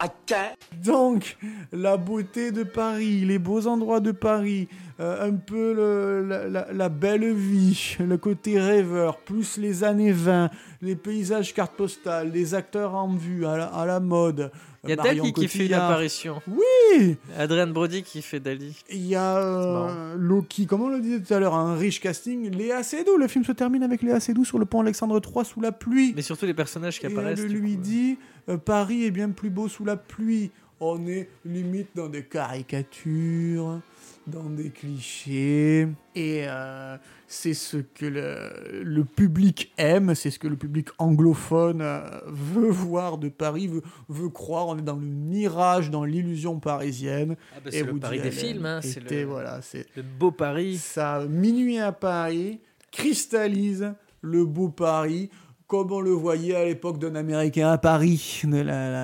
Donc, 0.83 1.37
la 1.71 1.97
beauté 1.97 2.51
de 2.51 2.63
Paris, 2.63 3.25
les 3.25 3.37
beaux 3.37 3.67
endroits 3.67 3.99
de 3.99 4.11
Paris, 4.11 4.67
euh, 5.01 5.27
un 5.29 5.33
peu 5.35 5.73
le- 5.73 6.25
la, 6.27 6.47
la- 6.47 6.71
la 6.71 6.89
belle 6.89 7.33
vie, 7.33 7.97
le 7.99 8.17
côté 8.17 8.59
rêveur, 8.59 9.17
plus 9.17 9.57
les 9.57 9.83
années 9.83 10.11
20, 10.13 10.49
les 10.81 10.95
paysages 10.95 11.53
cartes 11.53 11.75
postales, 11.75 12.31
les 12.31 12.53
acteurs 12.53 12.93
en 12.95 13.13
vue, 13.15 13.45
à 13.45 13.57
la, 13.57 13.65
à 13.65 13.85
la 13.85 13.99
mode. 13.99 14.51
Il 14.83 14.89
y 14.89 14.93
a 14.93 14.95
Marion 14.95 15.23
Dali 15.23 15.33
qui 15.33 15.47
fait 15.47 15.65
une 15.67 15.73
apparition. 15.75 16.41
Oui 16.47 17.15
Adrien 17.37 17.67
Brody 17.67 18.01
qui 18.01 18.21
fait 18.23 18.39
Dali. 18.39 18.75
Il 18.89 19.05
y 19.05 19.15
a 19.15 19.37
euh, 19.37 20.15
Loki, 20.17 20.65
comme 20.65 20.81
on 20.81 20.89
le 20.89 20.99
disait 20.99 21.19
tout 21.19 21.33
à 21.35 21.39
l'heure, 21.39 21.53
un 21.53 21.75
riche 21.75 21.99
casting. 22.01 22.49
Léa 22.49 22.81
Seydoux, 22.81 23.17
le 23.17 23.27
film 23.27 23.43
se 23.43 23.51
termine 23.51 23.83
avec 23.83 24.01
Léa 24.01 24.19
Seydoux 24.19 24.43
sur 24.45 24.57
le 24.57 24.65
pont 24.65 24.81
Alexandre 24.81 25.21
III 25.23 25.45
sous 25.45 25.61
la 25.61 25.71
pluie. 25.71 26.13
Mais 26.15 26.23
surtout 26.23 26.45
les 26.47 26.53
personnages 26.55 26.99
qui 26.99 27.05
Et 27.05 27.11
apparaissent. 27.11 27.39
elle 27.41 27.51
lui 27.53 27.75
coup. 27.75 27.81
dit 27.81 28.17
euh, 28.49 28.57
Paris 28.57 29.05
est 29.05 29.11
bien 29.11 29.29
plus 29.29 29.51
beau 29.51 29.67
sous 29.67 29.85
la 29.85 29.97
pluie. 29.97 30.49
On 30.79 31.05
est 31.05 31.29
limite 31.45 31.89
dans 31.95 32.07
des 32.09 32.23
caricatures, 32.23 33.81
dans 34.27 34.49
des 34.49 34.69
clichés. 34.69 35.87
Et 36.15 36.43
euh, 36.47 36.97
c'est 37.27 37.53
ce 37.53 37.77
que 37.77 38.05
le, 38.05 38.83
le 38.83 39.03
public 39.05 39.73
aime, 39.77 40.13
c'est 40.15 40.29
ce 40.31 40.39
que 40.39 40.47
le 40.47 40.55
public 40.55 40.89
anglophone 40.99 41.81
euh, 41.81 42.01
veut 42.27 42.69
voir 42.69 43.17
de 43.17 43.29
Paris, 43.29 43.67
veut, 43.67 43.81
veut 44.09 44.29
croire. 44.29 44.67
On 44.67 44.77
est 44.77 44.81
dans 44.83 44.95
le 44.97 45.05
mirage, 45.05 45.89
dans 45.89 46.03
l'illusion 46.05 46.59
parisienne. 46.59 47.35
Ah 47.55 47.59
bah, 47.63 47.71
c'est 47.73 47.83
le 47.83 47.97
Paris 47.97 48.19
des 48.21 48.31
films, 48.31 48.65
hein, 48.65 48.79
c'est 48.81 48.99
le- 49.09 49.23
voilà, 49.25 49.59
Le 49.95 50.01
beau 50.03 50.31
Paris. 50.31 50.77
ça, 50.77 51.25
Minuit 51.27 51.79
à 51.79 51.91
Paris, 51.91 52.59
cristallise 52.91 53.93
le 54.21 54.45
beau 54.45 54.69
Paris, 54.69 55.29
comme 55.65 55.91
on 55.93 56.01
le 56.01 56.11
voyait 56.11 56.53
à 56.55 56.65
l'époque 56.65 56.99
d'un 56.99 57.15
Américain 57.15 57.69
à 57.71 57.77
Paris, 57.77 58.41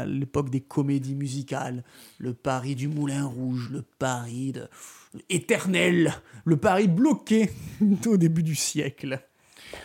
l'époque 0.06 0.50
des 0.50 0.60
comédies 0.62 1.16
musicales, 1.16 1.84
le 2.20 2.34
Paris 2.34 2.76
du 2.76 2.88
Moulin 2.90 3.26
Rouge, 3.26 3.70
le 3.72 3.84
Paris 3.98 4.52
de, 4.52 4.68
éternel, 5.30 6.14
le 6.46 6.58
Paris 6.58 6.88
bloqué 6.88 7.50
au 8.06 8.18
début 8.18 8.44
du 8.44 8.56
siècle. 8.56 9.20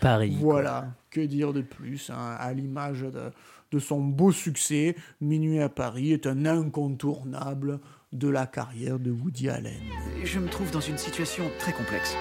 Paris. 0.01 0.37
Voilà, 0.39 0.95
que 1.11 1.21
dire 1.21 1.53
de 1.53 1.63
plus, 1.63 2.11
hein, 2.11 2.37
à 2.39 2.53
l'image 2.53 3.01
de, 3.01 3.31
de 3.73 3.79
son 3.79 4.01
beau 4.01 4.33
succès, 4.33 4.97
Minuit 5.21 5.61
à 5.61 5.69
Paris 5.69 6.13
est 6.13 6.27
un 6.27 6.47
incontournable 6.47 7.81
de 8.13 8.29
la 8.29 8.47
carrière 8.47 8.99
de 8.99 9.11
Woody 9.11 9.49
Allen. 9.49 9.81
Je 10.23 10.39
me 10.39 10.49
trouve 10.49 10.71
dans 10.71 10.81
une 10.81 10.99
situation 10.99 11.45
très 11.59 11.73
complexe 11.73 12.17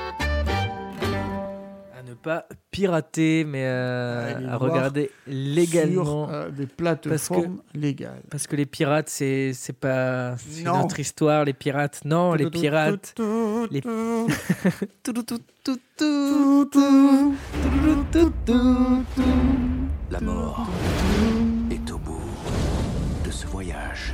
pas 2.16 2.46
pirater, 2.72 3.44
mais 3.44 3.64
euh, 3.66 4.50
à 4.50 4.58
regarder 4.58 5.12
légalement. 5.28 6.30
Des 6.50 6.66
plateformes 6.66 7.62
que, 7.74 7.78
légales. 7.78 8.22
Parce 8.30 8.48
que 8.48 8.56
les 8.56 8.66
pirates, 8.66 9.10
c'est, 9.10 9.54
c'est 9.54 9.78
pas 9.78 10.36
notre 10.64 11.00
histoire, 11.00 11.46
les 11.46 11.54
pirates. 11.54 12.02
Non, 12.06 12.34
les 12.34 12.50
pirates. 12.50 13.16
Les... 13.70 13.82
La 20.12 20.20
mort 20.20 20.68
est 21.70 21.92
au 21.92 21.98
bout 21.98 22.20
de 23.26 23.32
ce 23.32 23.48
voyage 23.48 24.14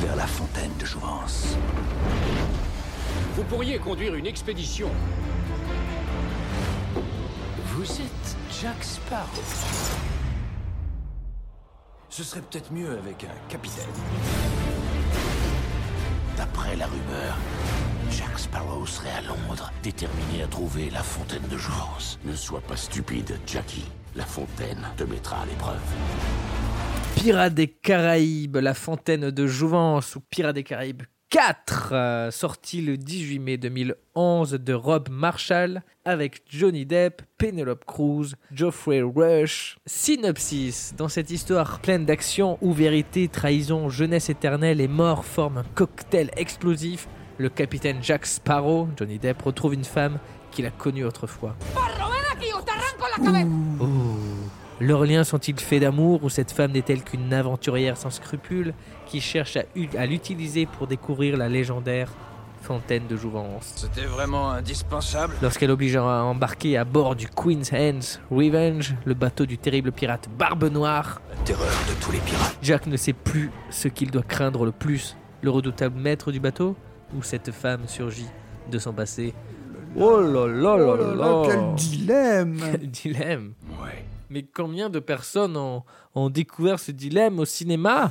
vers 0.00 0.16
la 0.16 0.26
fontaine 0.26 0.72
de 0.80 0.84
Jouvence. 0.84 1.56
Vous 3.36 3.44
pourriez 3.44 3.78
conduire 3.78 4.14
une 4.14 4.26
expédition 4.26 4.88
vous 7.76 7.90
êtes 7.90 8.36
Jack 8.62 8.84
Sparrow. 8.84 9.42
Ce 12.08 12.22
serait 12.22 12.40
peut-être 12.42 12.72
mieux 12.72 12.88
avec 12.88 13.24
un 13.24 13.48
capitaine. 13.48 13.90
D'après 16.36 16.76
la 16.76 16.86
rumeur, 16.86 17.36
Jack 18.12 18.38
Sparrow 18.38 18.86
serait 18.86 19.10
à 19.10 19.22
Londres, 19.22 19.72
déterminé 19.82 20.44
à 20.44 20.46
trouver 20.46 20.88
la 20.90 21.02
fontaine 21.02 21.48
de 21.50 21.58
Jouvence. 21.58 22.20
Ne 22.24 22.36
sois 22.36 22.60
pas 22.60 22.76
stupide, 22.76 23.40
Jackie. 23.44 23.90
La 24.14 24.24
fontaine 24.24 24.86
te 24.96 25.02
mettra 25.02 25.42
à 25.42 25.46
l'épreuve. 25.46 25.82
Pirates 27.16 27.54
des 27.54 27.66
Caraïbes, 27.66 28.58
La 28.58 28.74
Fontaine 28.74 29.32
de 29.32 29.46
Jouvence 29.48 30.14
ou 30.14 30.20
Pirates 30.20 30.54
des 30.54 30.62
Caraïbes 30.62 31.02
4, 31.34 31.88
euh, 31.90 32.30
sorti 32.30 32.80
le 32.80 32.96
18 32.96 33.40
mai 33.40 33.56
2011 33.56 34.52
de 34.52 34.72
Rob 34.72 35.08
Marshall 35.10 35.82
avec 36.04 36.42
Johnny 36.48 36.86
Depp, 36.86 37.22
Penelope 37.38 37.84
Cruz, 37.86 38.36
Geoffrey 38.52 39.02
Rush. 39.02 39.76
Synopsis 39.84 40.94
Dans 40.96 41.08
cette 41.08 41.32
histoire 41.32 41.80
pleine 41.80 42.04
d'action 42.04 42.56
où 42.60 42.72
vérité, 42.72 43.26
trahison, 43.26 43.88
jeunesse 43.88 44.30
éternelle 44.30 44.80
et 44.80 44.86
mort 44.86 45.24
forment 45.24 45.58
un 45.58 45.64
cocktail 45.74 46.30
explosif, 46.36 47.08
le 47.38 47.48
capitaine 47.48 47.98
Jack 48.00 48.26
Sparrow, 48.26 48.86
Johnny 48.96 49.18
Depp, 49.18 49.42
retrouve 49.42 49.74
une 49.74 49.84
femme 49.84 50.20
qu'il 50.52 50.66
a 50.66 50.70
connue 50.70 51.04
autrefois. 51.04 51.56
Leurs 54.84 55.06
liens 55.06 55.24
sont-ils 55.24 55.58
faits 55.58 55.80
d'amour 55.80 56.24
ou 56.24 56.28
cette 56.28 56.52
femme 56.52 56.72
n'est-elle 56.72 57.02
qu'une 57.02 57.32
aventurière 57.32 57.96
sans 57.96 58.10
scrupules 58.10 58.74
qui 59.06 59.22
cherche 59.22 59.56
à, 59.56 60.04
l'utiliser 60.06 60.66
pour 60.66 60.86
découvrir 60.86 61.38
la 61.38 61.48
légendaire 61.48 62.10
fontaine 62.60 63.06
de 63.06 63.16
Jouvence? 63.16 63.72
C'était 63.76 64.04
vraiment 64.04 64.50
indispensable. 64.50 65.36
Lorsqu'elle 65.40 65.70
oblige 65.70 65.96
à 65.96 66.02
embarquer 66.24 66.76
à 66.76 66.84
bord 66.84 67.16
du 67.16 67.28
Queen's 67.28 67.72
Hands 67.72 68.20
Revenge, 68.30 68.94
le 69.06 69.14
bateau 69.14 69.46
du 69.46 69.56
terrible 69.56 69.90
pirate 69.90 70.28
Barbe 70.38 70.64
Noire, 70.64 71.22
La 71.30 71.44
terreur 71.44 71.72
de 71.88 72.04
tous 72.04 72.12
les 72.12 72.18
pirates. 72.18 72.58
Jack 72.60 72.86
ne 72.86 72.98
sait 72.98 73.14
plus 73.14 73.50
ce 73.70 73.88
qu'il 73.88 74.10
doit 74.10 74.22
craindre 74.22 74.66
le 74.66 74.72
plus, 74.72 75.16
le 75.40 75.48
redoutable 75.48 75.98
maître 75.98 76.30
du 76.30 76.40
bateau 76.40 76.76
ou 77.16 77.22
cette 77.22 77.52
femme 77.52 77.84
surgit 77.86 78.28
de 78.70 78.78
s'en 78.78 78.92
passer. 78.92 79.32
Oh 79.96 80.20
là 80.20 80.46
là 80.46 80.76
là 80.76 80.76
Oh 80.76 80.96
là 80.96 80.96
là 80.96 81.14
là, 81.14 81.14
là 81.14 81.42
quel 81.46 81.74
dilemme 81.76 82.60
Quel 82.70 82.90
dilemme 82.90 83.52
Ouais. 83.82 84.04
Mais 84.30 84.42
combien 84.42 84.88
de 84.90 84.98
personnes 84.98 85.56
ont, 85.56 85.82
ont 86.14 86.30
découvert 86.30 86.78
ce 86.80 86.90
dilemme 86.92 87.38
au 87.38 87.44
cinéma? 87.44 88.10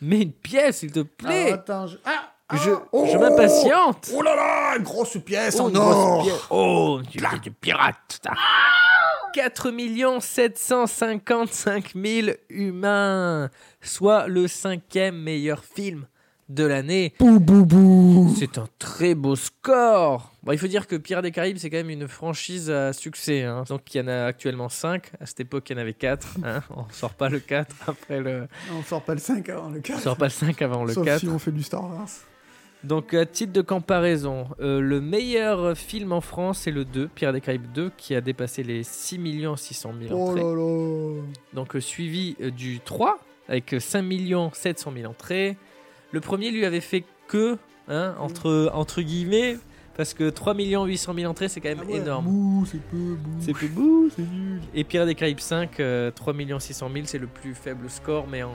Mais 0.00 0.22
une 0.22 0.32
pièce, 0.32 0.78
s'il 0.78 0.92
te 0.92 1.00
plaît. 1.00 1.52
Attends, 1.52 1.86
je... 1.86 1.96
Ah, 2.04 2.30
ah, 2.48 2.56
Je, 2.56 2.70
oh, 2.92 3.06
je 3.10 3.16
m'impatiente. 3.16 4.10
Oh 4.14 4.22
là 4.22 4.34
là, 4.36 4.76
une 4.76 4.82
grosse 4.82 5.16
pièce 5.24 5.56
Oh, 5.58 5.64
en 5.64 5.74
or. 5.74 6.22
pièce. 6.24 6.40
Oh, 6.50 7.00
tu 7.10 7.18
es 7.24 7.38
du 7.38 7.50
pirate 7.52 8.20
4 9.34 9.70
755 10.20 11.92
000 11.94 12.28
humains, 12.50 13.50
soit 13.80 14.26
le 14.28 14.46
cinquième 14.46 15.16
meilleur 15.16 15.64
film 15.64 16.06
de 16.48 16.64
l'année. 16.64 17.12
Bou 17.18 17.40
bou 17.40 17.64
bou 17.64 18.34
C'est 18.38 18.58
un 18.58 18.66
très 18.78 19.14
beau 19.14 19.36
score. 19.36 20.30
Bon, 20.42 20.52
il 20.52 20.58
faut 20.58 20.66
dire 20.66 20.86
que 20.86 20.96
Pierre 20.96 21.22
des 21.22 21.30
Caraïbes, 21.30 21.56
c'est 21.56 21.70
quand 21.70 21.78
même 21.78 21.90
une 21.90 22.06
franchise 22.08 22.70
à 22.70 22.92
succès. 22.92 23.42
hein. 23.42 23.64
Donc 23.68 23.94
il 23.94 23.98
y 23.98 24.00
en 24.00 24.08
a 24.08 24.24
actuellement 24.26 24.68
5. 24.68 25.10
À 25.20 25.26
cette 25.26 25.40
époque, 25.40 25.68
il 25.70 25.74
y 25.74 25.76
en 25.78 25.80
avait 25.82 25.94
4. 25.94 26.36
On 26.76 26.84
sort 26.92 27.14
pas 27.14 27.28
le 27.28 27.38
4 27.40 27.74
après 27.86 28.20
le. 28.20 28.46
On 28.72 28.82
sort 28.82 29.02
pas 29.02 29.14
le 29.14 29.20
5 29.20 29.48
avant 29.48 29.70
le 29.70 29.80
4. 29.80 29.96
On 29.98 30.00
sort 30.02 30.16
pas 30.16 30.26
le 30.26 30.30
5 30.30 30.60
avant 30.62 30.84
le 30.84 30.92
Sauf 30.92 31.04
4. 31.04 31.20
si 31.20 31.28
on 31.28 31.38
fait 31.38 31.52
du 31.52 31.62
Star 31.62 31.82
Wars. 31.84 32.08
Donc, 32.82 33.14
à 33.14 33.24
titre 33.24 33.54
de 33.54 33.62
comparaison, 33.62 34.46
euh, 34.60 34.78
le 34.78 35.00
meilleur 35.00 35.74
film 35.74 36.12
en 36.12 36.20
France, 36.20 36.58
c'est 36.64 36.70
le 36.70 36.84
2, 36.84 37.08
Pierre 37.08 37.32
des 37.32 37.40
Caraïbes 37.40 37.72
2, 37.72 37.90
qui 37.96 38.14
a 38.14 38.20
dépassé 38.20 38.62
les 38.62 38.82
6 38.82 39.18
600 39.56 39.94
000 40.08 40.14
Oh 40.14 40.28
entrées. 40.28 40.42
là 40.42 40.54
là 40.54 41.22
Donc, 41.54 41.76
euh, 41.76 41.80
suivi 41.80 42.36
euh, 42.42 42.50
du 42.50 42.80
3, 42.80 43.18
avec 43.48 43.74
5 43.78 44.04
700 44.52 44.92
000 44.98 45.10
entrées. 45.10 45.56
Le 46.14 46.20
premier 46.20 46.52
lui 46.52 46.64
avait 46.64 46.80
fait 46.80 47.02
que, 47.26 47.58
hein, 47.88 48.14
entre, 48.20 48.70
entre 48.72 49.02
guillemets, 49.02 49.56
parce 49.96 50.14
que 50.14 50.30
3 50.30 50.54
800 50.54 51.12
000 51.12 51.28
entrées, 51.28 51.48
c'est 51.48 51.60
quand 51.60 51.70
même 51.70 51.80
Ah 51.82 51.86
ouais, 51.90 51.96
énorme. 51.96 52.64
C'est 52.70 52.80
peu. 52.80 53.16
C'est 53.40 53.52
peu 53.52 54.08
c'est 54.14 54.22
nul. 54.22 54.60
Et 54.76 54.84
Pierre 54.84 55.06
des 55.06 55.16
Caraïbes 55.16 55.40
5, 55.40 55.80
euh, 55.80 56.12
3 56.12 56.32
600 56.60 56.88
000, 56.94 57.04
c'est 57.06 57.18
le 57.18 57.26
plus 57.26 57.52
faible 57.56 57.90
score, 57.90 58.28
mais 58.30 58.44
en, 58.44 58.52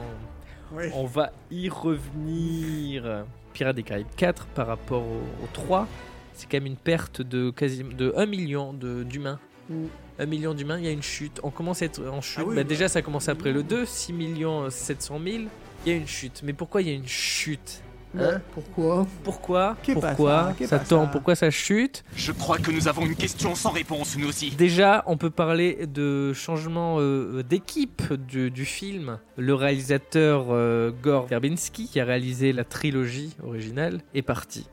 Ouais. 0.74 0.89
on 0.96 1.04
va 1.06 1.34
y 1.51 1.68
revenir. 1.68 3.25
Pirates 3.51 3.75
des 3.75 3.84
Caraïbes 3.84 4.08
4 4.16 4.46
par 4.48 4.68
rapport 4.68 5.01
au, 5.01 5.18
au 5.44 5.48
3, 5.51 5.86
c'est 6.34 6.50
quand 6.50 6.58
même 6.58 6.68
une 6.68 6.78
perte 6.78 7.22
de 7.22 7.50
quasi 7.50 7.84
de 7.84 8.13
1 8.16 8.25
million 8.25 8.72
de- 8.72 9.04
d'humains. 9.04 9.39
Mm. 9.70 9.86
1 10.20 10.25
million 10.28 10.54
d'humains, 10.54 10.78
il 10.80 10.86
y 10.86 10.88
a 10.88 10.92
une 10.92 11.01
chute. 11.01 11.42
On 11.44 11.50
commence 11.50 11.82
à 11.82 11.86
être 11.86 12.01
en 12.08 12.22
chute. 12.22 12.39
Ah 12.42 12.48
oui, 12.48 12.56
Bah, 12.56 12.63
bah. 12.63 12.70
déjà, 12.70 12.88
ça 12.88 13.01
commence 13.01 13.28
après 13.28 13.51
le 13.51 13.63
2, 13.63 13.86
6 13.86 14.13
millions 14.13 14.70
700 14.70 15.20
000. 15.22 15.44
Il 15.86 15.91
y 15.91 15.95
a 15.95 15.98
une 15.98 16.07
chute. 16.07 16.41
Mais 16.43 16.53
pourquoi 16.53 16.81
il 16.81 16.88
y 16.88 16.91
a 16.91 16.93
une 16.95 17.07
chute 17.07 17.81
Ouais, 18.15 18.38
pourquoi 18.53 19.05
Pourquoi 19.24 19.77
Pourquoi 19.83 20.31
ça 20.31 20.55
Qu'est 20.57 20.67
ça 20.67 20.79
pas 20.79 20.86
tombe 20.86 21.05
ça 21.05 21.12
Pourquoi 21.12 21.36
ça 21.36 21.51
chute 21.51 22.03
Je 22.15 22.31
crois 22.31 22.57
que 22.57 22.71
nous 22.71 22.88
avons 22.88 23.05
une 23.05 23.15
question 23.15 23.53
sans 23.53 23.69
réponse, 23.69 24.17
nous 24.17 24.27
aussi. 24.27 24.50
Déjà, 24.50 25.03
on 25.05 25.15
peut 25.15 25.29
parler 25.29 25.86
de 25.86 26.33
changement 26.33 26.95
euh, 27.00 27.43
d'équipe 27.43 28.13
du, 28.13 28.50
du 28.50 28.65
film. 28.65 29.19
Le 29.38 29.53
réalisateur 29.53 30.48
euh, 30.50 30.91
Gore 31.03 31.27
Verbinski, 31.27 31.88
qui 31.88 32.00
a 32.00 32.05
réalisé 32.05 32.51
la 32.51 32.63
trilogie 32.63 33.36
originale, 33.43 34.01
est 34.15 34.24
parti. 34.24 34.67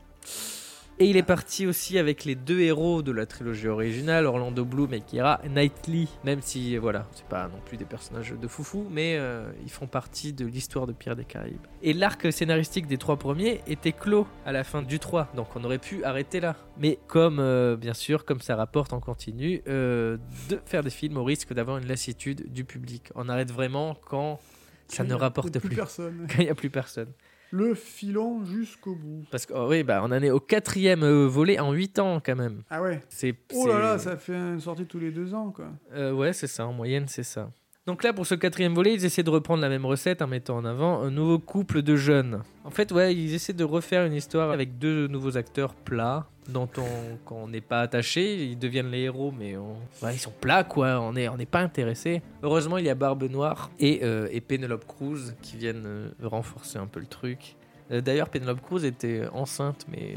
Et 0.98 1.10
il 1.10 1.18
est 1.18 1.22
parti 1.22 1.66
aussi 1.66 1.98
avec 1.98 2.24
les 2.24 2.34
deux 2.34 2.60
héros 2.60 3.02
de 3.02 3.12
la 3.12 3.26
trilogie 3.26 3.68
originale, 3.68 4.24
Orlando 4.24 4.64
Bloom 4.64 4.94
et 4.94 5.02
Keira 5.02 5.42
Knightley. 5.46 6.06
Même 6.24 6.40
si, 6.40 6.78
voilà, 6.78 7.06
c'est 7.12 7.26
pas 7.26 7.48
non 7.48 7.60
plus 7.66 7.76
des 7.76 7.84
personnages 7.84 8.32
de 8.32 8.48
foufou, 8.48 8.86
mais 8.90 9.18
euh, 9.18 9.46
ils 9.62 9.70
font 9.70 9.86
partie 9.86 10.32
de 10.32 10.46
l'histoire 10.46 10.86
de 10.86 10.92
Pierre 10.92 11.14
des 11.14 11.26
Caraïbes. 11.26 11.66
Et 11.82 11.92
l'arc 11.92 12.32
scénaristique 12.32 12.86
des 12.86 12.96
trois 12.96 13.18
premiers 13.18 13.60
était 13.66 13.92
clos 13.92 14.26
à 14.46 14.52
la 14.52 14.64
fin 14.64 14.80
du 14.80 14.98
3, 14.98 15.32
donc 15.36 15.48
on 15.54 15.64
aurait 15.64 15.76
pu 15.76 16.02
arrêter 16.02 16.40
là. 16.40 16.56
Mais 16.78 16.98
comme, 17.08 17.40
euh, 17.40 17.76
bien 17.76 17.92
sûr, 17.92 18.24
comme 18.24 18.40
ça 18.40 18.56
rapporte 18.56 18.94
en 18.94 19.00
continu, 19.00 19.62
euh, 19.68 20.16
de 20.48 20.58
faire 20.64 20.82
des 20.82 20.88
films 20.88 21.18
au 21.18 21.24
risque 21.24 21.52
d'avoir 21.52 21.76
une 21.76 21.88
lassitude 21.88 22.50
du 22.50 22.64
public. 22.64 23.10
On 23.14 23.28
arrête 23.28 23.52
vraiment 23.52 23.98
quand 24.08 24.40
ça 24.88 25.04
ne 25.04 25.14
rapporte 25.14 25.58
plus. 25.58 25.76
personne. 25.76 26.26
Quand 26.30 26.38
il 26.38 26.44
n'y 26.44 26.50
a 26.50 26.54
plus 26.54 26.70
personne. 26.70 27.08
Le 27.50 27.74
filon 27.74 28.44
jusqu'au 28.44 28.94
bout. 28.94 29.24
Parce 29.30 29.46
que, 29.46 29.52
oh 29.54 29.68
oui, 29.68 29.82
bah, 29.82 30.00
on 30.02 30.06
en 30.06 30.22
est 30.22 30.30
au 30.30 30.40
quatrième 30.40 31.02
euh, 31.04 31.26
volet 31.26 31.58
en 31.58 31.72
8 31.72 31.98
ans 32.00 32.20
quand 32.24 32.36
même. 32.36 32.62
Ah 32.70 32.82
ouais 32.82 33.02
C'est, 33.08 33.34
Oh 33.54 33.66
là 33.66 33.78
là, 33.78 33.98
ça 33.98 34.16
fait 34.16 34.34
une 34.34 34.60
sortie 34.60 34.86
tous 34.86 34.98
les 34.98 35.10
deux 35.10 35.32
ans, 35.34 35.50
quoi. 35.50 35.68
Euh, 35.92 36.12
ouais, 36.12 36.32
c'est 36.32 36.46
ça, 36.48 36.66
en 36.66 36.72
moyenne, 36.72 37.06
c'est 37.08 37.22
ça. 37.22 37.50
Donc 37.86 38.02
là, 38.02 38.12
pour 38.12 38.26
ce 38.26 38.34
quatrième 38.34 38.74
volet, 38.74 38.94
ils 38.94 39.04
essaient 39.04 39.22
de 39.22 39.30
reprendre 39.30 39.62
la 39.62 39.68
même 39.68 39.86
recette 39.86 40.20
en 40.20 40.26
mettant 40.26 40.56
en 40.56 40.64
avant 40.64 41.02
un 41.02 41.10
nouveau 41.12 41.38
couple 41.38 41.82
de 41.82 41.94
jeunes. 41.94 42.42
En 42.64 42.70
fait, 42.70 42.90
ouais, 42.90 43.14
ils 43.14 43.32
essaient 43.32 43.52
de 43.52 43.62
refaire 43.62 44.04
une 44.04 44.12
histoire 44.14 44.50
avec 44.50 44.76
deux 44.78 45.06
nouveaux 45.06 45.36
acteurs 45.36 45.72
plats, 45.76 46.26
dont 46.48 46.68
on 46.78 47.16
qu'on 47.24 47.46
n'est 47.46 47.60
pas 47.60 47.82
attaché. 47.82 48.42
Ils 48.42 48.58
deviennent 48.58 48.90
les 48.90 49.02
héros, 49.02 49.32
mais 49.38 49.56
on... 49.56 49.76
ouais, 50.04 50.14
ils 50.14 50.18
sont 50.18 50.32
plats, 50.40 50.64
quoi. 50.64 51.00
On 51.00 51.12
n'est 51.12 51.28
on 51.28 51.36
pas 51.48 51.60
intéressé. 51.60 52.22
Heureusement, 52.42 52.78
il 52.78 52.86
y 52.86 52.90
a 52.90 52.96
Barbe 52.96 53.22
Noire 53.30 53.70
et, 53.78 54.00
euh, 54.02 54.26
et 54.32 54.40
Penelope 54.40 54.84
Cruz 54.86 55.34
qui 55.40 55.56
viennent 55.56 55.86
euh, 55.86 56.08
renforcer 56.24 56.78
un 56.78 56.88
peu 56.88 56.98
le 56.98 57.06
truc. 57.06 57.54
Euh, 57.92 58.00
D'ailleurs, 58.00 58.30
Penelope 58.30 58.62
Cruz 58.62 58.84
était 58.84 59.28
enceinte, 59.32 59.86
mais 59.88 60.16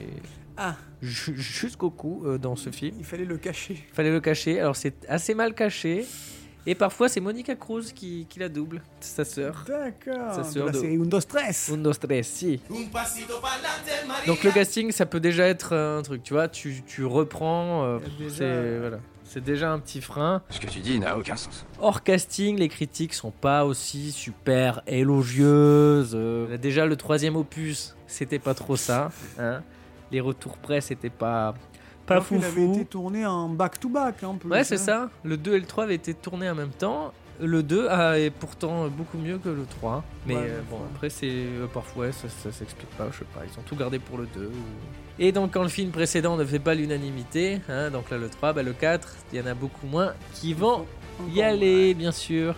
Ah. 0.57 0.75
ju- 1.03 1.37
jusqu'au 1.37 1.91
cou 1.91 2.25
dans 2.41 2.55
ce 2.55 2.71
film. 2.71 2.95
Il 2.97 3.05
fallait 3.05 3.25
le 3.25 3.37
cacher. 3.37 3.85
Fallait 3.93 4.11
le 4.11 4.21
cacher. 4.21 4.59
Alors 4.59 4.75
c'est 4.75 5.05
assez 5.07 5.35
mal 5.35 5.53
caché. 5.53 6.07
Et 6.69 6.75
parfois 6.75 7.09
c'est 7.09 7.19
Monica 7.19 7.55
Cruz 7.55 7.91
qui, 7.95 8.27
qui 8.29 8.37
la 8.39 8.47
double, 8.47 8.81
sa 8.99 9.25
sœur. 9.25 9.65
D'accord. 9.67 10.33
Sa 10.35 10.43
sœur 10.43 10.67
la 10.67 10.71
de- 10.73 10.79
Undo 11.01 11.19
Stress. 11.19 11.71
Uno 11.73 11.91
stress, 11.93 12.27
si. 12.27 12.61
Donc 14.27 14.43
le 14.43 14.51
casting, 14.51 14.91
ça 14.91 15.05
peut 15.07 15.19
déjà 15.19 15.47
être 15.47 15.73
euh, 15.73 15.97
un 15.99 16.01
truc, 16.03 16.21
tu 16.21 16.33
vois, 16.33 16.47
tu, 16.47 16.83
tu 16.85 17.05
reprends, 17.05 17.83
euh, 17.85 17.97
c'est 18.29 18.77
voilà. 18.79 18.99
C'est 19.23 19.43
déjà 19.43 19.71
un 19.71 19.79
petit 19.79 20.01
frein. 20.01 20.41
Ce 20.49 20.59
que 20.59 20.65
tu 20.67 20.79
dis 20.79 20.99
n'a 20.99 21.15
aucun 21.17 21.35
sens. 21.35 21.65
Hors 21.79 22.01
casting, 22.03 22.57
les 22.57 22.67
critiques 22.67 23.13
sont 23.13 23.29
pas 23.31 23.63
aussi 23.65 24.11
super 24.11 24.81
élogieuses. 24.87 26.13
Euh, 26.15 26.57
déjà 26.57 26.85
le 26.87 26.95
troisième 26.95 27.35
opus, 27.35 27.95
c'était 28.07 28.39
pas 28.39 28.53
trop 28.55 28.75
ça. 28.75 29.11
hein. 29.39 29.61
Les 30.11 30.19
retours 30.19 30.57
presse, 30.57 30.85
c'était 30.87 31.11
pas 31.11 31.53
pas 32.09 32.47
avait 32.47 32.65
été 32.65 32.85
tourné 32.85 33.25
en 33.25 33.49
back-to-back, 33.49 34.23
hein. 34.23 34.37
Ouais, 34.45 34.63
c'est 34.63 34.77
ça. 34.77 35.09
Le 35.23 35.37
2 35.37 35.55
et 35.55 35.59
le 35.59 35.65
3 35.65 35.85
avaient 35.85 35.95
été 35.95 36.13
tournés 36.13 36.49
en 36.49 36.55
même 36.55 36.69
temps. 36.71 37.13
Le 37.41 37.63
2 37.63 37.87
a- 37.87 38.19
est 38.19 38.31
pourtant 38.31 38.89
beaucoup 38.89 39.17
mieux 39.17 39.37
que 39.37 39.47
le 39.47 39.65
3. 39.65 40.03
Mais 40.27 40.35
Ouais, 40.35 40.41
euh, 40.43 40.59
bon, 40.69 40.77
après, 40.93 41.09
c'est 41.09 41.29
euh, 41.29 41.67
parfois 41.73 42.11
ça, 42.11 42.27
ça 42.27 42.51
s'explique 42.51 42.89
pas, 42.97 43.07
je 43.13 43.19
sais 43.19 43.25
pas. 43.33 43.41
Ils 43.45 43.57
ont 43.57 43.63
tout 43.65 43.77
gardé 43.77 43.97
pour 43.97 44.17
le 44.17 44.27
2. 44.35 44.47
ou- 44.47 44.51
Et 45.21 45.31
donc, 45.31 45.51
quand 45.53 45.63
le 45.63 45.69
film 45.69 45.91
précédent 45.91 46.35
ne 46.35 46.43
fait 46.43 46.59
pas 46.59 46.75
l'unanimité, 46.75 47.61
hein, 47.69 47.91
donc 47.91 48.09
là, 48.09 48.17
le 48.17 48.27
3, 48.29 48.51
bah, 48.51 48.61
le 48.63 48.73
4, 48.73 49.15
il 49.31 49.39
y 49.39 49.41
en 49.41 49.45
a 49.45 49.53
beaucoup 49.53 49.87
moins 49.87 50.13
qui 50.33 50.53
vont 50.53 50.85
y 51.33 51.41
aller, 51.41 51.93
bien 51.93 52.11
sûr. 52.11 52.55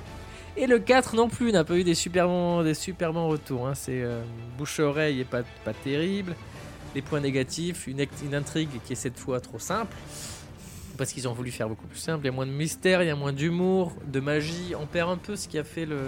Et 0.57 0.65
le 0.67 0.79
4 0.79 1.15
non 1.15 1.29
plus 1.29 1.51
n'a 1.51 1.63
pas 1.63 1.75
eu 1.75 1.83
des 1.83 1.95
super 1.95 2.27
bons, 2.27 2.63
des 2.63 2.73
super 2.73 3.13
bons 3.13 3.27
retours. 3.27 3.67
hein. 3.67 3.73
C'est 3.75 4.01
euh, 4.01 4.21
bouche-oreille 4.57 5.19
et 5.21 5.25
pas, 5.25 5.43
pas 5.63 5.73
terrible. 5.73 6.35
Les 6.95 7.01
points 7.01 7.21
négatifs, 7.21 7.88
une, 7.88 8.06
intrigue 8.34 8.69
qui 8.86 8.93
est 8.93 8.97
cette 8.97 9.17
fois 9.17 9.39
trop 9.39 9.60
simple. 9.60 9.95
Parce 10.97 11.13
qu'ils 11.13 11.27
ont 11.27 11.34
voulu 11.34 11.51
faire 11.51 11.69
beaucoup 11.69 11.88
plus 11.88 11.99
simple. 11.99 12.25
Il 12.25 12.27
y 12.27 12.30
a 12.30 12.34
moins 12.34 12.45
de 12.45 12.51
mystère, 12.51 13.01
il 13.01 13.08
y 13.08 13.10
a 13.10 13.15
moins 13.15 13.34
d'humour, 13.34 13.93
de 14.06 14.19
magie. 14.19 14.73
On 14.80 14.86
perd 14.86 15.10
un 15.10 15.17
peu 15.17 15.36
ce 15.36 15.47
qui 15.47 15.58
a 15.58 15.63
fait 15.63 15.86
le, 15.86 15.99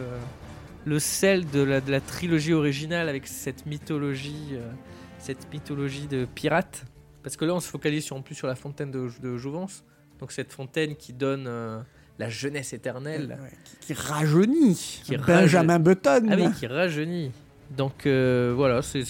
le 0.86 1.00
sel 1.00 1.50
de 1.50 1.62
la, 1.62 1.82
de 1.82 1.90
la 1.90 2.02
trilogie 2.02 2.54
originale 2.54 3.10
avec 3.10 3.28
cette 3.28 3.66
mythologie, 3.66 4.50
euh, 4.52 4.72
cette 5.20 5.52
mythologie 5.52 6.08
de 6.08 6.26
pirates. 6.26 6.86
Parce 7.24 7.38
que 7.38 7.46
là, 7.46 7.56
on 7.56 7.60
se 7.60 7.70
focalise 7.70 8.04
sur, 8.04 8.16
en 8.16 8.22
plus 8.22 8.36
sur 8.36 8.48
la 8.48 8.56
fontaine 8.56 8.92
de, 8.92 9.10
de 9.22 9.38
Jouvence. 9.38 9.84
Donc 10.20 10.32
cette 10.32 10.52
fontaine 10.52 10.96
qui 10.96 11.14
donne 11.14 11.46
euh, 11.48 11.80
la 12.20 12.30
jeunesse 12.30 12.74
éternelle. 12.74 13.38
Ouais, 13.42 13.58
qui, 13.64 13.88
qui 13.88 13.94
rajeunit. 13.94 15.02
Qui 15.04 15.18
Benjamin 15.18 15.80
Button. 15.80 16.28
Ah 16.30 16.36
oui, 16.38 16.52
qui 16.60 16.68
rajeunit. 16.68 17.32
Donc 17.78 18.06
euh, 18.06 18.54
voilà, 18.56 18.82
c'est 18.82 19.04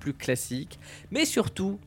plus 0.00 0.14
classique. 0.14 0.78
Mais 1.10 1.24
surtout, 1.24 1.78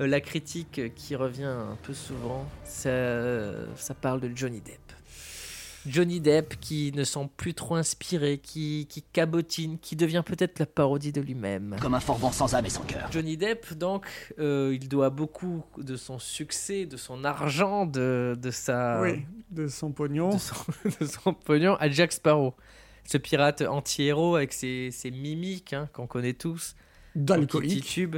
euh, 0.00 0.06
la 0.06 0.20
critique 0.20 0.80
qui 0.94 1.16
revient 1.16 1.44
un 1.44 1.76
peu 1.82 1.94
souvent, 1.94 2.46
ça, 2.64 2.90
ça 3.76 3.94
parle 3.94 4.20
de 4.20 4.30
Johnny 4.34 4.60
Depp. 4.60 4.80
Johnny 5.86 6.20
Depp 6.20 6.56
qui 6.60 6.92
ne 6.94 7.02
semble 7.04 7.30
plus 7.36 7.54
trop 7.54 7.76
inspiré, 7.76 8.38
qui, 8.38 8.86
qui 8.90 9.00
cabotine, 9.02 9.78
qui 9.78 9.96
devient 9.96 10.22
peut-être 10.26 10.58
la 10.58 10.66
parodie 10.66 11.12
de 11.12 11.20
lui-même. 11.20 11.76
Comme 11.80 11.94
un 11.94 12.00
fourgon 12.00 12.30
sans 12.30 12.54
âme 12.54 12.66
et 12.66 12.70
sans 12.70 12.82
cœur. 12.82 13.08
Johnny 13.10 13.36
Depp, 13.36 13.72
donc, 13.74 14.06
euh, 14.38 14.76
il 14.78 14.88
doit 14.88 15.08
beaucoup 15.10 15.64
de 15.78 15.96
son 15.96 16.18
succès, 16.18 16.84
de 16.84 16.96
son 16.96 17.24
argent, 17.24 17.86
de, 17.86 18.36
de 18.38 18.50
sa 18.50 19.00
Oui, 19.00 19.24
de 19.50 19.66
son 19.68 19.92
pognon. 19.92 20.30
de 20.30 20.38
son, 20.38 20.56
de 21.00 21.06
son 21.06 21.32
pognon 21.32 21.76
à 21.76 21.88
Jack 21.88 22.12
Sparrow. 22.12 22.54
Ce 23.10 23.16
pirate 23.16 23.62
anti-héros 23.62 24.36
avec 24.36 24.52
ses, 24.52 24.90
ses 24.90 25.10
mimiques 25.10 25.72
hein, 25.72 25.88
qu'on 25.94 26.06
connaît 26.06 26.34
tous. 26.34 26.76
D'alcoolique. 27.14 27.82
titube. 27.82 28.16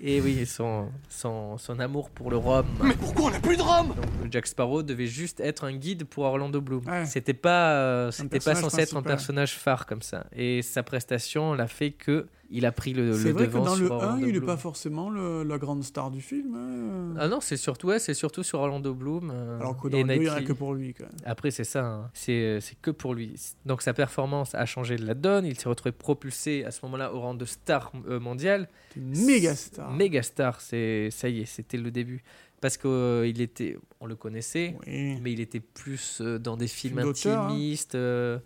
Et 0.00 0.20
oui, 0.20 0.46
son, 0.46 0.88
son, 1.08 1.58
son 1.58 1.78
amour 1.78 2.10
pour 2.10 2.28
le 2.28 2.38
rhum. 2.38 2.66
Mais 2.82 2.96
pourquoi 2.96 3.26
on 3.26 3.30
n'a 3.30 3.38
plus 3.38 3.56
de 3.56 3.62
rhum? 3.62 3.94
Donc, 3.94 4.32
Jack 4.32 4.48
Sparrow 4.48 4.82
devait 4.82 5.06
juste 5.06 5.38
être 5.38 5.62
un 5.62 5.72
guide 5.72 6.06
pour 6.06 6.24
Orlando 6.24 6.60
Bloom. 6.60 6.84
Ouais. 6.88 7.06
C'était 7.06 7.34
pas, 7.34 7.74
euh, 7.74 8.10
c'était 8.10 8.40
pas 8.40 8.56
censé 8.56 8.80
être 8.80 8.96
un 8.96 9.02
personnage 9.02 9.54
phare 9.56 9.86
comme 9.86 10.02
ça. 10.02 10.26
Et 10.34 10.60
sa 10.62 10.82
prestation 10.82 11.54
l'a 11.54 11.68
fait 11.68 11.92
que 11.92 12.26
il 12.52 12.66
a 12.66 12.72
pris 12.72 12.92
le, 12.92 13.12
C'est 13.14 13.28
le 13.28 13.32
vrai 13.32 13.48
que 13.48 13.52
dans 13.52 13.74
sur 13.74 13.84
le 13.84 13.90
1, 13.90 13.94
Orlando 13.94 14.18
il 14.20 14.26
n'est 14.26 14.32
Bloom. 14.32 14.46
pas 14.46 14.56
forcément 14.56 15.10
le- 15.10 15.42
la 15.42 15.58
grande 15.58 15.82
star 15.82 16.10
du 16.10 16.20
film. 16.20 16.54
hein. 16.54 17.14
Ah 17.18 17.28
non, 17.28 17.40
c'est 17.40 17.56
surtout, 17.56 17.88
ouais, 17.88 17.98
c'est 17.98 18.14
surtout 18.14 18.42
sur 18.42 18.60
Orlando 18.60 18.94
Bloom. 18.94 19.30
euh, 19.34 19.58
Alors 19.58 19.76
que 19.76 19.88
dans 19.88 19.98
et 19.98 20.02
le 20.02 20.08
2, 20.08 20.14
il 20.14 20.20
n'y 20.20 20.28
en 20.30 20.34
a 20.34 20.42
que 20.42 20.52
pour 20.52 20.74
lui. 20.74 20.94
Quand 20.94 21.04
même. 21.04 21.12
Après, 21.24 21.50
c'est 21.50 21.64
ça, 21.64 21.84
hein. 21.84 22.10
c'est 22.14 22.32
euh, 22.32 22.60
c'est 22.60 22.76
que 22.80 22.90
pour 22.90 23.14
lui. 23.14 23.34
Donc 23.66 23.82
sa 23.82 23.92
performance 23.94 24.54
a 24.54 24.66
changé 24.66 24.96
de 24.96 25.04
la 25.06 25.14
donne. 25.14 25.44
Il 25.46 25.58
s'est 25.58 25.68
retrouvé 25.68 25.92
propulsé 25.92 26.64
à 26.64 26.70
ce 26.70 26.80
moment-là 26.84 27.12
au 27.14 27.20
rang 27.20 27.34
de 27.34 27.44
star 27.44 27.90
euh, 28.08 28.20
mondial. 28.20 28.68
C'est 28.94 29.00
une 29.00 29.24
méga 29.26 29.54
star. 29.54 29.90
Méga 29.92 30.22
star, 30.22 30.60
c'est 30.60 31.08
ça 31.10 31.28
y 31.28 31.40
est, 31.40 31.46
c'était 31.46 31.78
le 31.78 31.90
début. 31.90 32.22
Parce 32.60 32.76
qu'il 32.76 33.40
était, 33.40 33.76
on 34.00 34.06
le 34.06 34.14
connaissait, 34.14 34.76
Oui. 34.86 35.18
mais 35.20 35.32
il 35.32 35.40
était 35.40 35.58
plus 35.58 36.18
euh, 36.20 36.38
dans 36.38 36.56
des 36.56 36.68
films 36.68 36.98
hein. 37.00 37.08
intimistes, 37.08 37.96
euh, 37.96 38.38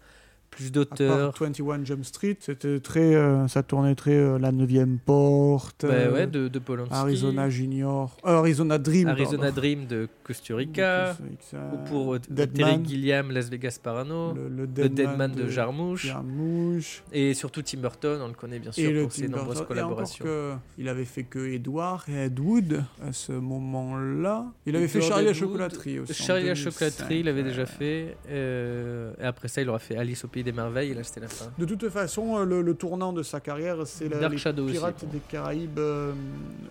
plus 0.56 0.72
d'auteurs. 0.72 1.32
part 1.34 1.48
21 1.48 1.84
Jump 1.84 2.04
Street, 2.04 2.36
c'était 2.40 2.80
très, 2.80 3.14
euh, 3.14 3.46
ça 3.46 3.62
tournait 3.62 3.94
très 3.94 4.14
euh, 4.16 4.38
la 4.38 4.52
9 4.52 4.68
porte, 5.04 5.84
Bah 5.86 5.92
euh, 5.92 6.12
ouais, 6.12 6.26
de, 6.26 6.48
de 6.48 6.58
Polanski. 6.58 6.94
Arizona 6.94 7.50
Junior, 7.50 8.16
Arizona 8.24 8.78
Dream. 8.78 9.08
Arizona 9.08 9.42
pardon. 9.44 9.60
Dream 9.60 9.86
de. 9.86 9.96
De 9.96 10.08
Kusturica, 10.24 11.16
Ou 11.54 11.76
pour 11.88 12.18
Terry 12.20 12.84
Gilliam, 12.84 13.30
Las 13.30 13.48
Vegas 13.48 13.78
Parano. 13.82 14.34
le, 14.34 14.48
le 14.48 14.56
le 14.56 14.66
Dead, 14.66 14.92
Deadman 14.92 15.32
de, 15.32 15.48
Jarmouche. 15.48 16.06
Jarmouche. 16.06 17.02
Et 17.12 17.32
surtout 17.32 17.62
Tim 17.62 17.78
Burton, 17.78 18.20
on 18.20 18.28
le 18.28 18.34
connaît 18.34 18.58
bien 18.58 18.72
sûr 18.72 19.02
pour 19.02 19.12
ses 19.12 19.22
Tim 19.28 19.36
nombreuses 19.36 19.58
Burton. 19.58 19.76
Et 19.76 19.80
encore 19.80 19.88
collaborations. 19.88 20.24
que 20.24 20.54
il 20.78 20.88
avait 20.88 21.04
fait 21.04 21.22
que 21.22 21.38
Edward 21.46 22.02
et 22.08 22.24
Ed 22.26 22.40
Wood 22.40 22.82
à 23.06 23.12
ce 23.12 23.32
moment-là. 23.32 24.46
Il 24.66 24.74
avait 24.76 24.88
fait 24.88 25.00
Charlie 25.00 25.26
la 25.26 25.34
chocolaterie 25.34 26.00
aussi. 26.00 26.12
Charlie 26.14 26.46
la 26.46 26.54
2005, 26.54 26.70
chocolaterie, 26.72 27.20
il 27.20 27.28
avait 27.28 27.44
déjà 27.44 27.66
fait. 27.66 28.16
et 28.28 29.24
après 29.24 29.48
ça, 29.48 29.62
il 29.62 29.68
aura 29.68 29.78
fait 29.78 29.96
Alice 29.96 30.24
au 30.24 30.28
pays 30.28 30.42
des 30.46 30.52
merveilles. 30.52 30.92
Et 30.92 30.94
là, 30.94 31.02
c'était 31.04 31.20
la 31.20 31.28
fin. 31.28 31.46
De 31.58 31.64
toute 31.66 31.88
façon, 31.90 32.38
euh, 32.38 32.44
le, 32.44 32.62
le 32.62 32.74
tournant 32.74 33.12
de 33.12 33.22
sa 33.22 33.40
carrière, 33.40 33.76
c'est 33.84 34.08
la- 34.08 34.18
Dark 34.18 34.32
les 34.32 34.38
Shadow 34.38 34.64
Pirates 34.66 35.04
des 35.12 35.18
Caraïbes 35.28 35.78
euh, 35.78 36.12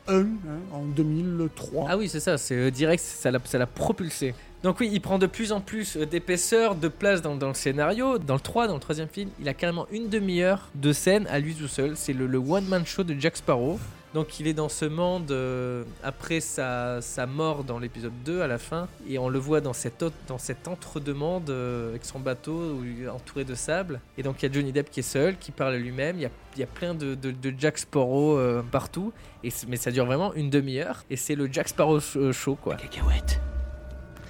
1 0.07 0.19
hein, 0.21 0.25
en 0.73 0.85
2003. 0.85 1.87
Ah 1.89 1.97
oui, 1.97 2.09
c'est 2.09 2.19
ça. 2.19 2.37
C'est 2.37 2.55
euh, 2.55 2.71
direct, 2.71 3.03
ça 3.03 3.29
l'a, 3.31 3.39
ça 3.43 3.57
l'a 3.57 3.67
propulsé. 3.67 4.33
Donc 4.63 4.79
oui, 4.79 4.89
il 4.91 4.99
prend 4.99 5.19
de 5.19 5.27
plus 5.27 5.51
en 5.51 5.61
plus 5.61 5.95
euh, 5.97 6.05
d'épaisseur, 6.07 6.75
de 6.75 6.87
place 6.87 7.21
dans, 7.21 7.35
dans 7.35 7.49
le 7.49 7.53
scénario. 7.53 8.17
Dans 8.17 8.33
le 8.33 8.39
3, 8.39 8.67
dans 8.67 8.73
le 8.73 8.79
troisième 8.79 9.07
film, 9.09 9.29
il 9.39 9.47
a 9.47 9.53
carrément 9.53 9.85
une 9.91 10.09
demi-heure 10.09 10.69
de 10.75 10.91
scène 10.91 11.27
à 11.29 11.39
lui 11.39 11.53
tout 11.53 11.67
seul. 11.67 11.91
C'est 11.95 12.13
le, 12.13 12.25
le 12.25 12.37
one-man 12.39 12.85
show 12.85 13.03
de 13.03 13.13
Jack 13.19 13.37
Sparrow. 13.37 13.79
Donc 14.15 14.39
il 14.39 14.47
est 14.47 14.53
dans 14.53 14.69
ce 14.69 14.85
monde 14.85 15.29
euh, 15.31 15.83
après 16.01 16.39
sa, 16.39 17.01
sa 17.01 17.25
mort 17.27 17.65
dans 17.65 17.77
l'épisode 17.79 18.13
2 18.23 18.41
à 18.41 18.47
la 18.47 18.57
fin. 18.57 18.87
Et 19.09 19.19
on 19.19 19.27
le 19.27 19.37
voit 19.37 19.59
dans, 19.59 19.73
cette 19.73 20.01
autre- 20.01 20.15
dans 20.29 20.37
cet 20.37 20.69
entre-deux-mondes 20.69 21.49
euh, 21.49 21.89
avec 21.89 22.05
son 22.05 22.19
bateau 22.19 22.81
entouré 23.13 23.43
de 23.43 23.53
sable. 23.55 23.99
Et 24.17 24.23
donc 24.23 24.41
il 24.41 24.47
y 24.47 24.49
a 24.49 24.53
Johnny 24.53 24.71
Depp 24.71 24.89
qui 24.89 25.01
est 25.01 25.03
seul, 25.03 25.37
qui 25.37 25.51
parle 25.51 25.73
à 25.73 25.77
lui-même. 25.77 26.15
Il 26.15 26.21
y 26.21 26.25
a, 26.25 26.29
il 26.55 26.59
y 26.61 26.63
a 26.63 26.67
plein 26.67 26.93
de, 26.95 27.13
de- 27.13 27.31
de 27.31 27.53
Jack 27.59 27.77
Sparrow 27.77 28.37
euh, 28.37 28.63
partout. 28.71 29.11
Et, 29.43 29.49
c'est- 29.49 29.67
mais 29.67 29.75
ça 29.75 29.91
dure 29.91 30.05
vraiment 30.05 30.33
une 30.33 30.49
demi-heure. 30.49 31.03
Et 31.09 31.17
c'est 31.17 31.35
le 31.35 31.51
Jack 31.51 31.67
Sparrow 31.67 31.99
sh- 31.99 32.31
show 32.31 32.55
quoi. 32.55 32.75
Cacahuète. 32.75 33.41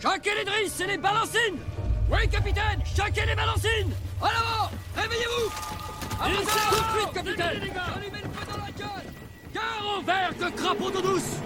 Choquez 0.02 0.32
les 0.36 0.46
drisses 0.46 0.80
et 0.82 0.88
les 0.88 0.98
balancines 0.98 1.58
Oui, 2.12 2.28
capitaine 2.28 2.82
Choquez 2.86 3.26
les 3.28 3.36
balancines 3.36 3.92
En 4.20 4.26
avant 4.26 4.70
Réveillez-vous 4.96 5.52
Allez, 6.22 6.36
tout 6.36 6.42
de 6.44 6.50
suite, 6.50 7.14
capitaine 7.14 7.46
Allumez 7.96 8.22
le 8.24 8.30
feu 8.30 8.46
dans 8.52 8.65
de 9.56 10.56
crapaud 10.56 10.92
douce 10.92 11.40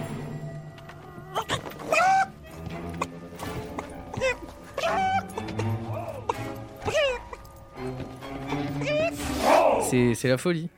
C'est 10.14 10.28
la 10.28 10.38
folie. 10.38 10.70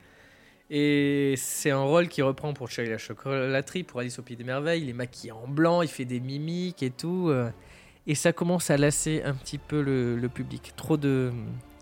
Et 0.70 1.34
c'est 1.36 1.70
un 1.70 1.82
rôle 1.82 2.08
qu'il 2.08 2.24
reprend 2.24 2.54
pour 2.54 2.70
Charlie 2.70 2.90
la 2.90 2.96
chocolaterie, 2.96 3.82
pour 3.82 4.00
Alice 4.00 4.18
au 4.18 4.22
Pays 4.22 4.36
des 4.36 4.44
Merveilles. 4.44 4.82
Il 4.82 4.88
est 4.88 4.94
maquillé 4.94 5.32
en 5.32 5.46
blanc, 5.46 5.82
il 5.82 5.88
fait 5.88 6.06
des 6.06 6.18
mimiques 6.20 6.82
et 6.82 6.90
tout. 6.90 7.28
euh, 7.28 7.50
Et 8.06 8.14
ça 8.14 8.32
commence 8.32 8.70
à 8.70 8.78
lasser 8.78 9.22
un 9.22 9.34
petit 9.34 9.58
peu 9.58 9.82
le, 9.82 10.28
public. 10.28 10.72
Trop 10.76 10.96
de, 10.96 11.30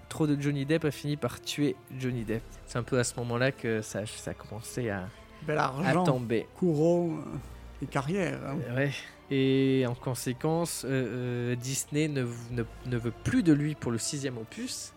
trop 0.09 0.27
de 0.27 0.41
Johnny 0.41 0.65
Depp 0.67 0.85
a 0.87 0.91
fini 0.91 1.17
par 1.17 1.41
tuer 1.41 1.77
Johnny 1.97 2.25
Depp. 2.25 2.43
C'est 2.67 2.79
un 2.79 2.83
peu 2.83 2.99
à 2.99 3.05
ce 3.05 3.15
moment-là 3.21 3.53
que 3.53 3.81
ça 3.81 4.01
a 4.27 4.35
commencé 4.35 4.91
à, 4.91 5.09
Bel 5.47 5.59
à 5.59 5.65
argent, 5.65 6.05
tomber. 6.05 6.47
couronne 6.57 7.19
euh, 7.21 7.83
et 7.83 7.87
carrière. 7.87 8.39
hein. 8.47 8.75
Ouais. 8.75 8.91
Et 9.31 9.85
en 9.89 9.95
conséquence, 9.95 10.85
euh, 10.85 11.53
euh, 11.53 11.57
Disney 11.57 12.09
ne, 12.09 12.25
ne- 12.51 12.65
ne 12.87 12.97
veut 12.97 13.13
plus 13.25 13.43
de 13.43 13.53
lui 13.53 13.75
pour 13.75 13.93
le 13.93 13.99
sixième 13.99 14.39
opus, 14.39 14.93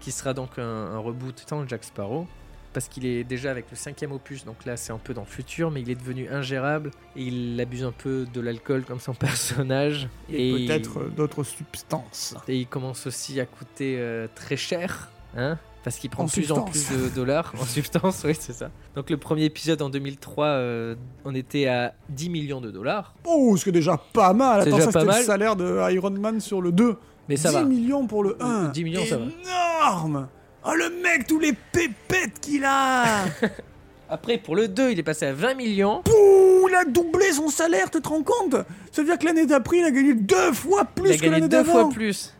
qui 0.00 0.10
sera 0.12 0.34
donc 0.34 0.58
un, 0.58 0.62
un 0.64 0.98
reboot 0.98 1.44
sans 1.48 1.66
Jack 1.68 1.84
Sparrow, 1.84 2.26
parce 2.72 2.88
qu'il 2.88 3.06
est 3.06 3.24
déjà 3.24 3.50
avec 3.52 3.66
le 3.70 3.76
cinquième 3.76 4.12
opus, 4.12 4.44
donc 4.44 4.64
là 4.66 4.76
c'est 4.76 4.92
un 4.92 4.98
peu 4.98 5.14
dans 5.14 5.22
le 5.22 5.26
futur, 5.28 5.70
mais 5.70 5.80
il 5.82 5.88
est 5.90 5.94
devenu 5.94 6.28
ingérable 6.28 6.90
et 7.14 7.22
il 7.22 7.58
abuse 7.60 7.84
un 7.84 7.92
peu 7.92 8.26
de 8.34 8.40
l'alcool 8.40 8.84
comme 8.84 9.00
son 9.00 9.14
personnage. 9.46 10.08
Et, 10.30 10.66
peut-être 10.66 11.04
d'autres 11.14 11.44
substances. 11.44 12.34
et 12.48 12.56
il 12.56 12.66
commence 12.66 13.06
aussi 13.06 13.40
à 13.40 13.46
coûter 13.46 13.96
euh, 13.98 14.26
très 14.34 14.56
cher, 14.56 15.10
hein 15.36 15.58
parce 15.86 15.98
qu'il 15.98 16.10
prend 16.10 16.24
En 16.24 16.26
de 16.26 16.32
plus 16.32 16.50
en 16.50 16.62
plus 16.62 16.88
de 16.90 17.08
dollars 17.14 17.52
en 17.60 17.64
substance, 17.64 18.22
oui 18.24 18.32
c'est 18.36 18.52
ça. 18.52 18.70
Donc 18.96 19.08
le 19.08 19.18
premier 19.18 19.44
épisode 19.44 19.80
en 19.82 19.88
2003, 19.88 20.44
euh, 20.46 20.94
on 21.24 21.32
était 21.32 21.68
à 21.68 21.94
10 22.08 22.28
millions 22.28 22.60
de 22.60 22.72
dollars. 22.72 23.14
Oh, 23.24 23.56
ce 23.56 23.62
qui 23.62 23.68
est 23.68 23.72
déjà 23.72 23.96
pas 24.12 24.32
mal. 24.32 24.62
C'est 24.62 24.68
Attends, 24.70 24.78
déjà 24.78 24.86
ça 24.90 24.92
pas 24.92 25.00
c'était 25.02 25.12
mal. 25.12 25.20
le 25.20 25.26
salaire 25.26 25.54
de 25.54 25.92
Iron 25.92 26.10
Man 26.10 26.40
sur 26.40 26.60
le 26.60 26.72
2. 26.72 26.96
Mais 27.28 27.36
ça 27.36 27.50
10 27.50 27.54
va. 27.54 27.62
millions 27.62 28.04
pour 28.08 28.24
le 28.24 28.36
1. 28.42 28.70
10 28.70 28.82
millions, 28.82 29.04
ça 29.06 29.16
va. 29.18 29.26
Énorme 29.26 30.26
Oh, 30.66 30.72
le 30.74 30.90
mec, 31.00 31.28
tous 31.28 31.38
les 31.38 31.52
pépettes 31.52 32.40
qu'il 32.40 32.64
a 32.64 33.26
Après, 34.10 34.38
pour 34.38 34.56
le 34.56 34.66
2, 34.66 34.90
il 34.90 34.98
est 34.98 35.04
passé 35.04 35.26
à 35.26 35.32
20 35.32 35.54
millions. 35.54 36.02
Pouh, 36.04 36.68
il 36.68 36.74
a 36.74 36.84
doublé 36.84 37.30
son 37.30 37.48
salaire, 37.48 37.92
tu 37.92 38.00
te 38.00 38.08
rends 38.08 38.24
compte? 38.24 38.56
Ça 38.90 39.02
veut 39.02 39.04
dire 39.04 39.18
que 39.20 39.24
l'année 39.24 39.46
d'après, 39.46 39.78
il 39.78 39.84
a 39.84 39.92
gagné 39.92 40.14
deux 40.14 40.52
fois 40.52 40.84
plus 40.84 41.10
il 41.10 41.12
a 41.12 41.16
que 41.16 41.20
gagné 41.22 41.30
l'année 41.36 41.48
deux 41.48 41.58
d'avant. 41.58 41.72
fois 41.72 41.88
plus. 41.90 42.32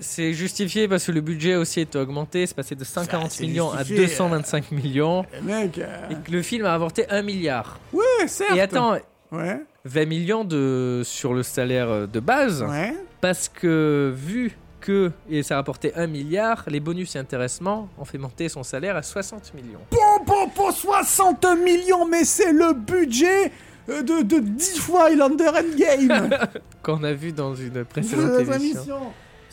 C'est 0.00 0.32
justifié 0.32 0.88
parce 0.88 1.06
que 1.06 1.12
le 1.12 1.20
budget 1.20 1.56
aussi 1.56 1.80
a 1.80 1.82
été 1.82 1.98
augmenté. 1.98 2.46
C'est 2.46 2.54
passé 2.54 2.74
de 2.74 2.84
50 2.84 3.30
c'est 3.30 3.44
millions 3.46 3.70
à 3.72 3.78
justifié, 3.78 4.06
225 4.06 4.70
millions. 4.72 5.24
Eh, 5.36 5.40
mec, 5.42 5.78
euh, 5.78 6.10
Et 6.10 6.14
que 6.14 6.30
le 6.30 6.42
film 6.42 6.64
a 6.66 6.72
rapporté 6.72 7.08
1 7.08 7.22
milliard. 7.22 7.78
ouais, 7.92 8.02
certes. 8.26 8.56
Et 8.56 8.60
attends, 8.60 8.96
Ouais, 9.30 9.60
20 9.86 10.04
millions 10.06 10.44
de, 10.44 11.00
sur 11.04 11.32
le 11.32 11.42
salaire 11.42 12.06
de 12.06 12.20
base. 12.20 12.62
ouais. 12.62 12.94
Parce 13.22 13.48
que 13.48 14.12
vu 14.14 14.56
que 14.80 15.10
et 15.30 15.42
ça 15.42 15.54
a 15.54 15.56
rapporté 15.58 15.94
1 15.94 16.06
milliard, 16.08 16.64
les 16.66 16.80
bonus 16.80 17.16
et 17.16 17.18
intéressements 17.18 17.88
ont 17.98 18.04
fait 18.04 18.18
monter 18.18 18.48
son 18.50 18.62
salaire 18.62 18.96
à 18.96 19.02
60 19.02 19.54
millions. 19.54 19.78
Pour, 19.88 20.24
pour, 20.26 20.50
pour 20.50 20.72
60 20.72 21.46
millions, 21.64 22.04
mais 22.04 22.24
c'est 22.24 22.52
le 22.52 22.74
budget 22.74 23.52
euh, 23.88 24.02
de, 24.02 24.22
de 24.22 24.38
10 24.40 24.78
fois 24.80 25.06
Highlander 25.08 25.48
Endgame 25.48 26.30
Qu'on 26.82 27.02
a 27.04 27.12
vu 27.12 27.32
dans 27.32 27.54
une 27.54 27.84
précédente 27.84 28.40
émission. 28.56 28.98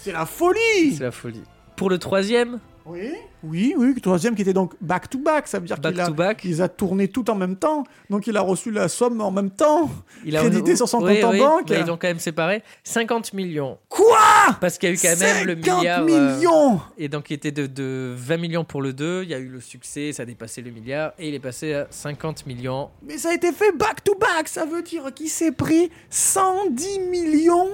C'est 0.01 0.12
la 0.13 0.25
folie 0.25 0.95
C'est 0.97 1.03
la 1.03 1.12
folie. 1.12 1.43
Pour 1.75 1.89
le 1.89 1.97
troisième, 1.97 2.59
Oui, 2.85 3.12
oui, 3.43 3.73
oui. 3.77 3.93
le 3.95 4.01
Troisième 4.01 4.35
qui 4.35 4.41
était 4.41 4.51
donc 4.53 4.73
back-to-back, 4.81 5.47
ça 5.47 5.59
veut 5.59 5.65
dire 5.67 5.77
back 5.77 5.93
qu'il 5.93 6.01
a, 6.01 6.07
to 6.07 6.13
back, 6.13 6.41
il 6.43 6.62
a 6.62 6.67
tourné 6.67 7.07
tout 7.07 7.29
en 7.29 7.35
même 7.35 7.55
temps, 7.55 7.83
donc 8.09 8.25
il 8.27 8.35
a 8.35 8.41
reçu 8.41 8.71
la 8.71 8.88
somme 8.89 9.21
en 9.21 9.31
même 9.31 9.49
temps. 9.51 9.89
il 10.25 10.35
a 10.35 10.41
crédité 10.41 10.75
sur 10.75 10.89
son 10.89 11.01
Oui, 11.03 11.19
compte 11.21 11.35
en 11.35 11.38
banque. 11.38 11.69
ils 11.69 11.85
l'ont 11.85 11.97
quand 11.97 12.07
même 12.07 12.19
séparé. 12.19 12.63
50 12.83 13.31
millions. 13.33 13.77
Quoi? 13.88 14.17
Parce 14.59 14.77
qu'il 14.77 14.89
y 14.89 14.91
a 14.91 14.95
eu 14.95 14.97
quand 14.99 15.19
même 15.19 15.45
le 15.47 15.55
50 15.55 15.77
milliard. 15.79 16.01
euh, 16.01 16.35
millions 16.35 16.81
et 16.97 17.07
donc 17.07 17.29
il 17.29 17.33
était 17.35 17.51
de, 17.51 17.67
de 17.67 18.13
20 18.17 18.38
millions 18.38 18.63
pour 18.65 18.81
le 18.81 18.91
2, 18.91 19.23
il 19.23 19.29
y 19.29 19.33
a 19.33 19.39
eu 19.39 19.47
le 19.47 19.62
succès, 19.62 20.12
ça 20.12 20.23
a 20.23 20.25
dépassé 20.25 20.62
le 20.62 20.71
milliard, 20.71 21.13
et 21.19 21.29
il 21.29 21.35
est 21.35 21.39
passé 21.39 21.73
à 21.73 21.88
50 21.89 22.45
millions. 22.45 22.89
Mais 23.03 23.17
ça 23.17 23.29
a 23.29 23.33
été 23.33 23.51
fait 23.53 23.71
back-to-back, 23.71 24.47
ça 24.47 24.65
veut 24.65 24.81
dire 24.81 25.13
qu'il 25.13 25.29
s'est 25.29 25.51
pris 25.53 25.89
110 26.09 26.99
millions 27.12 27.69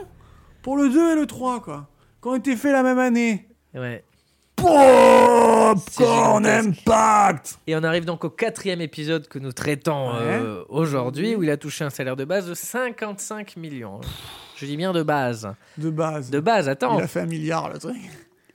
pour 0.61 0.77
le 0.77 0.89
2 0.89 1.11
et 1.13 1.15
le 1.15 1.25
3, 1.25 1.61
quoi. 1.61 1.87
Qui 2.25 2.29
ont 2.29 2.35
été 2.37 2.55
faits 2.55 2.71
la 2.71 2.81
même 2.81 2.97
année. 2.97 3.47
Ouais. 3.75 4.03
Popcorn. 4.55 6.43
Impact 6.43 7.59
Et 7.67 7.75
on 7.75 7.83
arrive 7.83 8.05
donc 8.05 8.23
au 8.23 8.31
quatrième 8.31 8.81
épisode 8.81 9.27
que 9.27 9.37
nous 9.37 9.51
traitons 9.51 10.09
euh, 10.15 10.63
aujourd'hui, 10.69 11.35
où 11.35 11.43
il 11.43 11.51
a 11.51 11.57
touché 11.57 11.83
un 11.83 11.91
salaire 11.91 12.15
de 12.15 12.25
base 12.25 12.47
de 12.47 12.55
55 12.55 13.57
millions. 13.57 14.01
Je 14.55 14.65
dis 14.65 14.75
bien 14.75 14.91
de 14.91 15.03
base. 15.03 15.53
De 15.77 15.91
base. 15.91 16.31
De 16.31 16.39
base, 16.39 16.67
attends. 16.67 16.97
Il 16.97 17.03
a 17.03 17.07
fait 17.07 17.19
un 17.19 17.27
milliard, 17.27 17.71
le 17.71 17.77
truc. 17.77 17.95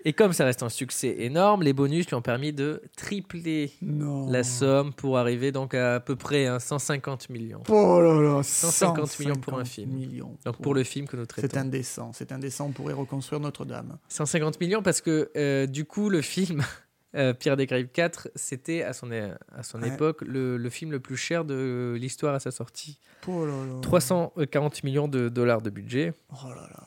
Et 0.05 0.13
comme 0.15 0.33
ça 0.33 0.45
reste 0.47 0.63
un 0.63 0.69
succès 0.71 1.15
énorme, 1.19 1.63
les 1.63 1.73
bonus 1.73 2.07
lui 2.09 2.15
ont 2.15 2.23
permis 2.23 2.53
de 2.53 2.83
tripler 2.97 3.71
Non. 3.83 4.31
la 4.31 4.45
somme 4.45 4.93
pour 4.95 5.19
arriver 5.19 5.53
donc 5.53 5.75
à 5.75 5.97
à 5.97 6.01
peu 6.01 6.17
près 6.17 6.47
hein, 6.47 6.59
150 6.59 7.29
millions. 7.29 7.63
Oh 7.69 8.01
là 8.01 8.21
là, 8.21 8.43
150 8.43 9.19
millions 9.19 9.35
pour 9.37 9.55
un 9.55 9.65
150 9.65 9.67
film. 9.69 9.91
millions 9.93 10.37
Donc 10.45 10.61
pour 10.63 10.73
le 10.75 10.85
film 10.85 11.07
que 11.07 11.17
nous 11.17 11.23
C'est 11.25 11.49
traitons. 11.49 11.59
indécent, 11.61 12.13
c'est 12.15 12.33
indécent, 12.33 12.67
on 12.67 12.73
pourrait 12.73 12.95
reconstruire 12.95 13.41
Notre-Dame. 13.41 13.99
150 14.09 14.61
millions 14.61 14.83
parce 14.83 15.01
que 15.01 15.31
euh, 15.37 15.67
du 15.67 15.85
coup 15.85 16.09
le 16.09 16.23
film 16.23 16.63
euh, 17.17 17.35
Pierre 17.35 17.57
des 17.57 17.67
Caraïbes 17.67 17.91
4 17.93 18.29
c'était 18.37 18.83
à 18.83 18.93
son, 18.93 19.11
à 19.11 19.63
son 19.63 19.83
Ouais. 19.83 19.89
époque 19.89 20.23
le, 20.23 20.57
le 20.57 20.71
film 20.71 20.93
le 20.93 21.01
plus 21.01 21.17
cher 21.17 21.45
de 21.45 21.95
l'histoire 21.99 22.35
à 22.35 22.41
sa 22.41 22.51
sortie. 22.51 22.99
Oh 23.29 23.45
là 23.45 23.53
là. 23.53 23.81
340 23.83 24.85
millions 24.85 25.09
de 25.09 25.29
dollars 25.29 25.61
de 25.61 25.71
budget. 25.71 26.15
Oh 26.31 26.49
là 26.49 26.55
là. 26.71 26.87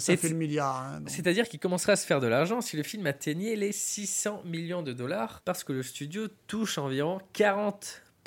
Ça 0.00 0.16
fait 0.16 0.28
le 0.28 0.34
milliard. 0.36 0.76
hein. 0.82 1.02
C'est-à-dire 1.06 1.48
qu'il 1.48 1.60
commencerait 1.60 1.92
à 1.92 1.96
se 1.96 2.06
faire 2.06 2.20
de 2.20 2.26
l'argent 2.26 2.60
si 2.60 2.76
le 2.76 2.82
film 2.82 3.06
atteignait 3.06 3.56
les 3.56 3.72
600 3.72 4.42
millions 4.44 4.82
de 4.82 4.92
dollars, 4.92 5.40
parce 5.44 5.64
que 5.64 5.72
le 5.72 5.82
studio 5.82 6.28
touche 6.46 6.78
environ 6.78 7.20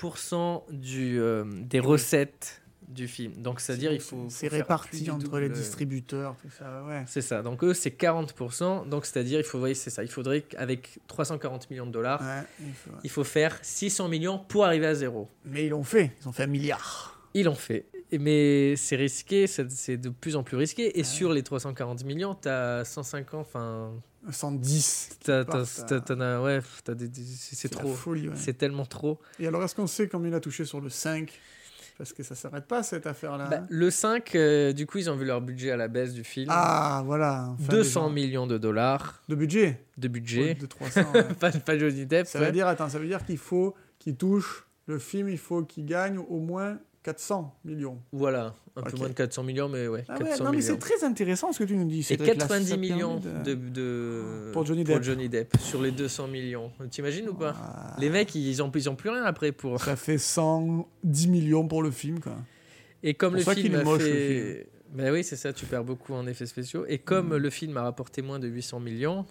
40% 0.02 0.64
du, 0.72 1.20
euh, 1.20 1.44
des 1.46 1.80
recettes 1.80 2.62
du 2.88 3.08
film. 3.08 3.34
Donc, 3.42 3.60
c'est-à-dire 3.60 3.92
il 3.92 4.00
faut. 4.00 4.28
C'est 4.30 4.48
réparti 4.48 5.10
entre 5.12 5.40
les 5.40 5.50
distributeurs, 5.50 6.36
tout 6.42 6.50
ça, 6.58 6.84
ouais. 6.86 7.04
C'est 7.06 7.22
ça. 7.22 7.42
Donc, 7.42 7.62
eux, 7.66 7.74
c'est 7.74 7.90
40%. 7.90 8.88
Donc, 8.88 9.06
c'est-à-dire, 9.06 9.40
il 9.40 9.44
faut, 9.44 9.60
oui, 9.62 9.76
c'est 9.76 9.90
ça. 9.90 10.04
Il 10.04 10.10
faudrait 10.10 10.42
qu'avec 10.44 11.00
340 11.08 11.70
millions 11.70 11.86
de 11.86 11.92
dollars, 11.92 12.22
Ouais, 12.22 12.44
il 12.62 12.74
faut- 12.74 12.92
il 13.04 13.10
faut 13.10 13.24
faire 13.26 13.60
600 13.62 14.08
millions 14.08 14.40
pour 14.40 14.64
arriver 14.66 14.86
à 14.88 14.96
zéro. 14.96 15.30
Mais 15.44 15.66
ils 15.66 15.70
l'ont 15.70 15.84
fait, 15.84 16.14
ils 16.22 16.30
ont 16.30 16.32
fait 16.32 16.44
un 16.44 16.48
milliard. 16.48 17.22
Ils 17.34 17.44
l'ont 17.46 17.56
fait. 17.56 17.86
Mais 18.12 18.76
c'est 18.78 18.96
risqué, 18.96 19.48
c'est 19.48 19.98
de 19.98 20.10
plus 20.10 20.36
en 20.36 20.44
plus 20.44 20.56
risqué. 20.58 20.98
Et 21.00 21.04
sur 21.04 21.34
les 21.34 21.44
340 21.44 22.04
millions, 22.06 22.34
t'as 22.36 22.84
150, 22.86 23.42
enfin. 23.42 23.92
110. 24.30 25.20
T'as, 25.24 25.46
part, 25.46 25.64
t'as- 25.64 25.82
t'as- 25.84 26.00
t'as- 26.02 26.16
t'en 26.16 26.20
as- 26.22 26.42
ouais, 26.42 26.60
c'est, 27.54 27.70
trop. 27.70 27.96
ouais. 28.08 28.30
C'est 28.36 28.58
tellement 28.58 28.86
trop. 28.86 29.20
Et 29.40 29.48
alors, 29.48 29.64
est-ce 29.64 29.74
qu'on 29.76 29.88
sait 29.88 30.08
combien 30.10 30.30
il 30.32 30.34
a 30.36 30.40
touché 30.42 30.66
sur 30.66 30.82
le 30.82 30.90
5 30.90 31.32
Parce 31.98 32.12
que 32.14 32.24
ça 32.24 32.36
s'arrête 32.36 32.66
pas 32.68 32.84
cette 32.84 33.08
affaire-là. 33.08 33.48
Bah, 33.48 33.58
hein. 33.62 33.68
le 33.70 33.90
5, 33.90 34.36
euh, 34.36 34.74
du 34.74 34.86
coup, 34.86 34.98
ils 34.98 35.10
ont 35.10 35.16
vu 35.16 35.24
leur 35.26 35.40
budget 35.42 35.72
à 35.72 35.78
la 35.78 35.88
baisse 35.88 36.14
du 36.14 36.24
film. 36.26 36.48
Ah, 36.50 37.04
voilà. 37.06 37.56
enfin, 37.60 37.72
200 37.72 38.10
déjà. 38.10 38.14
millions 38.14 38.48
de 38.48 38.58
dollars 38.58 39.24
De 39.30 39.36
budget? 39.36 39.82
De 39.98 40.08
budget. 40.10 40.56
De 40.56 40.66
300. 40.66 41.02
ouais. 41.14 41.24
pas, 41.40 41.52
pas 41.52 41.78
Johnny 41.78 42.06
Depp. 42.06 42.28
ça 42.28 42.40
ouais. 42.40 42.48
veut 42.48 42.52
dire, 42.52 42.68
attends, 42.68 42.90
ça 42.90 43.00
veut 43.00 43.08
dire 43.08 43.26
qu'il 43.26 43.38
faut 43.38 43.76
qu'il 44.00 44.16
touche 44.18 44.66
le 44.88 45.00
film, 45.00 45.30
il 45.30 45.38
faut 45.38 45.64
qu'il 45.64 45.86
gagne 45.86 46.18
au 46.18 46.40
moins 46.40 46.78
400 47.08 47.56
millions. 47.64 48.00
Voilà, 48.12 48.54
un 48.76 48.82
peu 48.82 48.98
moins 48.98 49.08
de 49.08 49.14
400 49.14 49.44
millions, 49.44 49.70
mais 49.70 49.88
ouais, 49.88 50.04
Ah 50.10 50.18
ouais, 50.18 50.26
400 50.26 50.44
non, 50.44 50.52
mais 50.52 50.62
c'est 50.62 50.78
très 50.78 51.06
intéressant 51.06 51.54
ce 51.54 51.60
que 51.60 51.64
tu 51.64 51.78
nous 51.78 51.86
dis. 51.86 52.00
Et 52.00 52.04
Cédric, 52.04 52.28
là, 52.34 52.36
90 52.36 52.66
ça 52.66 52.76
permet 52.76 52.90
millions 52.90 53.20
de- 53.20 53.54
de, 53.54 53.70
de- 53.70 54.50
Pour 54.52 54.66
Johnny 54.66 54.84
Depp. 55.30 55.56
sur 55.62 55.82
les 55.82 55.92
200 55.92 56.28
millions. 56.28 56.70
T'imagines 56.92 57.30
ou 57.30 57.34
pas 57.34 57.56
Les 57.98 58.10
mecs, 58.10 58.36
ils 58.36 58.62
ont, 58.62 58.70
ils 58.76 58.90
ont 58.90 58.96
plus 58.96 59.10
rien 59.10 59.24
après 59.24 59.54
pour. 59.54 59.80
Ça 59.80 59.96
fait 59.96 60.18
110 60.18 61.28
millions 61.30 61.66
pour 61.68 61.82
le 61.82 61.92
film, 61.92 62.20
quoi. 62.20 62.36
Et 63.04 63.14
comme 63.14 63.32
pour 63.34 63.40
le 63.40 63.44
ça 63.46 63.56
film 63.56 63.76
a 63.76 63.84
moche, 63.86 64.02
le 64.04 64.06
fait. 64.06 64.68
Ben 64.94 65.14
oui, 65.14 65.24
c'est 65.24 65.36
ça, 65.38 65.54
tu 65.54 65.66
perds 65.66 65.84
beaucoup 65.86 66.14
en 66.14 66.28
effets 66.28 66.46
spéciaux. 66.46 66.86
Et 66.90 66.98
comme 66.98 67.30
Mm. 67.30 67.38
le 67.38 67.50
film 67.50 67.78
a 67.78 67.84
rapporté 67.84 68.22
moins 68.22 68.40
de 68.40 68.48
800 68.50 68.80
millions, 68.82 69.26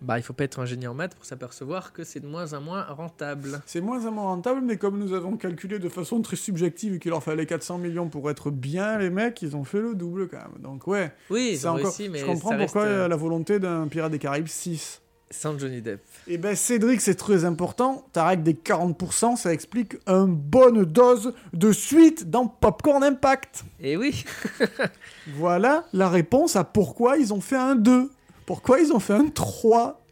bah 0.00 0.18
il 0.18 0.22
faut 0.22 0.32
pas 0.32 0.44
être 0.44 0.58
ingénieur 0.60 0.92
en 0.92 0.94
maths 0.94 1.14
pour 1.14 1.24
s'apercevoir 1.24 1.92
que 1.92 2.04
c'est 2.04 2.20
de 2.20 2.26
moins 2.26 2.52
en 2.52 2.60
moins 2.60 2.82
rentable. 2.84 3.60
C'est 3.66 3.80
moins 3.80 4.06
en 4.06 4.12
moins 4.12 4.24
rentable, 4.24 4.60
mais 4.62 4.76
comme 4.76 4.98
nous 4.98 5.12
avons 5.12 5.36
calculé 5.36 5.78
de 5.78 5.88
façon 5.88 6.22
très 6.22 6.36
subjective 6.36 6.94
et 6.94 6.98
qu'il 6.98 7.10
leur 7.10 7.22
fallait 7.22 7.46
400 7.46 7.78
millions 7.78 8.08
pour 8.08 8.30
être 8.30 8.50
bien, 8.50 8.98
les 8.98 9.10
mecs, 9.10 9.42
ils 9.42 9.56
ont 9.56 9.64
fait 9.64 9.80
le 9.80 9.94
double 9.94 10.28
quand 10.28 10.38
même. 10.38 10.60
Donc 10.60 10.86
ouais, 10.86 11.12
Oui, 11.30 11.50
ils 11.54 11.66
ont 11.66 11.70
encore... 11.70 11.84
réussi, 11.84 12.08
mais 12.08 12.20
je 12.20 12.26
comprends 12.26 12.50
ça 12.50 12.58
pourquoi 12.58 12.84
euh, 12.84 13.08
la 13.08 13.16
volonté 13.16 13.58
d'un 13.58 13.88
Pirate 13.88 14.12
des 14.12 14.18
Caraïbes 14.18 14.46
6. 14.46 15.02
Sans 15.30 15.58
Johnny 15.58 15.82
Depp. 15.82 16.00
Et 16.26 16.38
ben 16.38 16.56
Cédric, 16.56 17.02
c'est 17.02 17.14
très 17.14 17.44
important. 17.44 18.06
Ta 18.14 18.24
règle 18.24 18.44
des 18.44 18.54
40%, 18.54 19.36
ça 19.36 19.52
explique 19.52 19.96
une 20.06 20.34
bonne 20.34 20.84
dose 20.86 21.34
de 21.52 21.70
suite 21.70 22.30
dans 22.30 22.46
Popcorn 22.46 23.04
Impact. 23.04 23.64
Et 23.78 23.98
oui, 23.98 24.24
Voilà 25.34 25.84
la 25.92 26.08
réponse 26.08 26.56
à 26.56 26.64
pourquoi 26.64 27.18
ils 27.18 27.34
ont 27.34 27.42
fait 27.42 27.56
un 27.56 27.74
2. 27.74 28.10
Pourquoi 28.48 28.80
ils 28.80 28.90
ont 28.92 28.98
fait 28.98 29.12
un 29.12 29.28
3, 29.28 30.04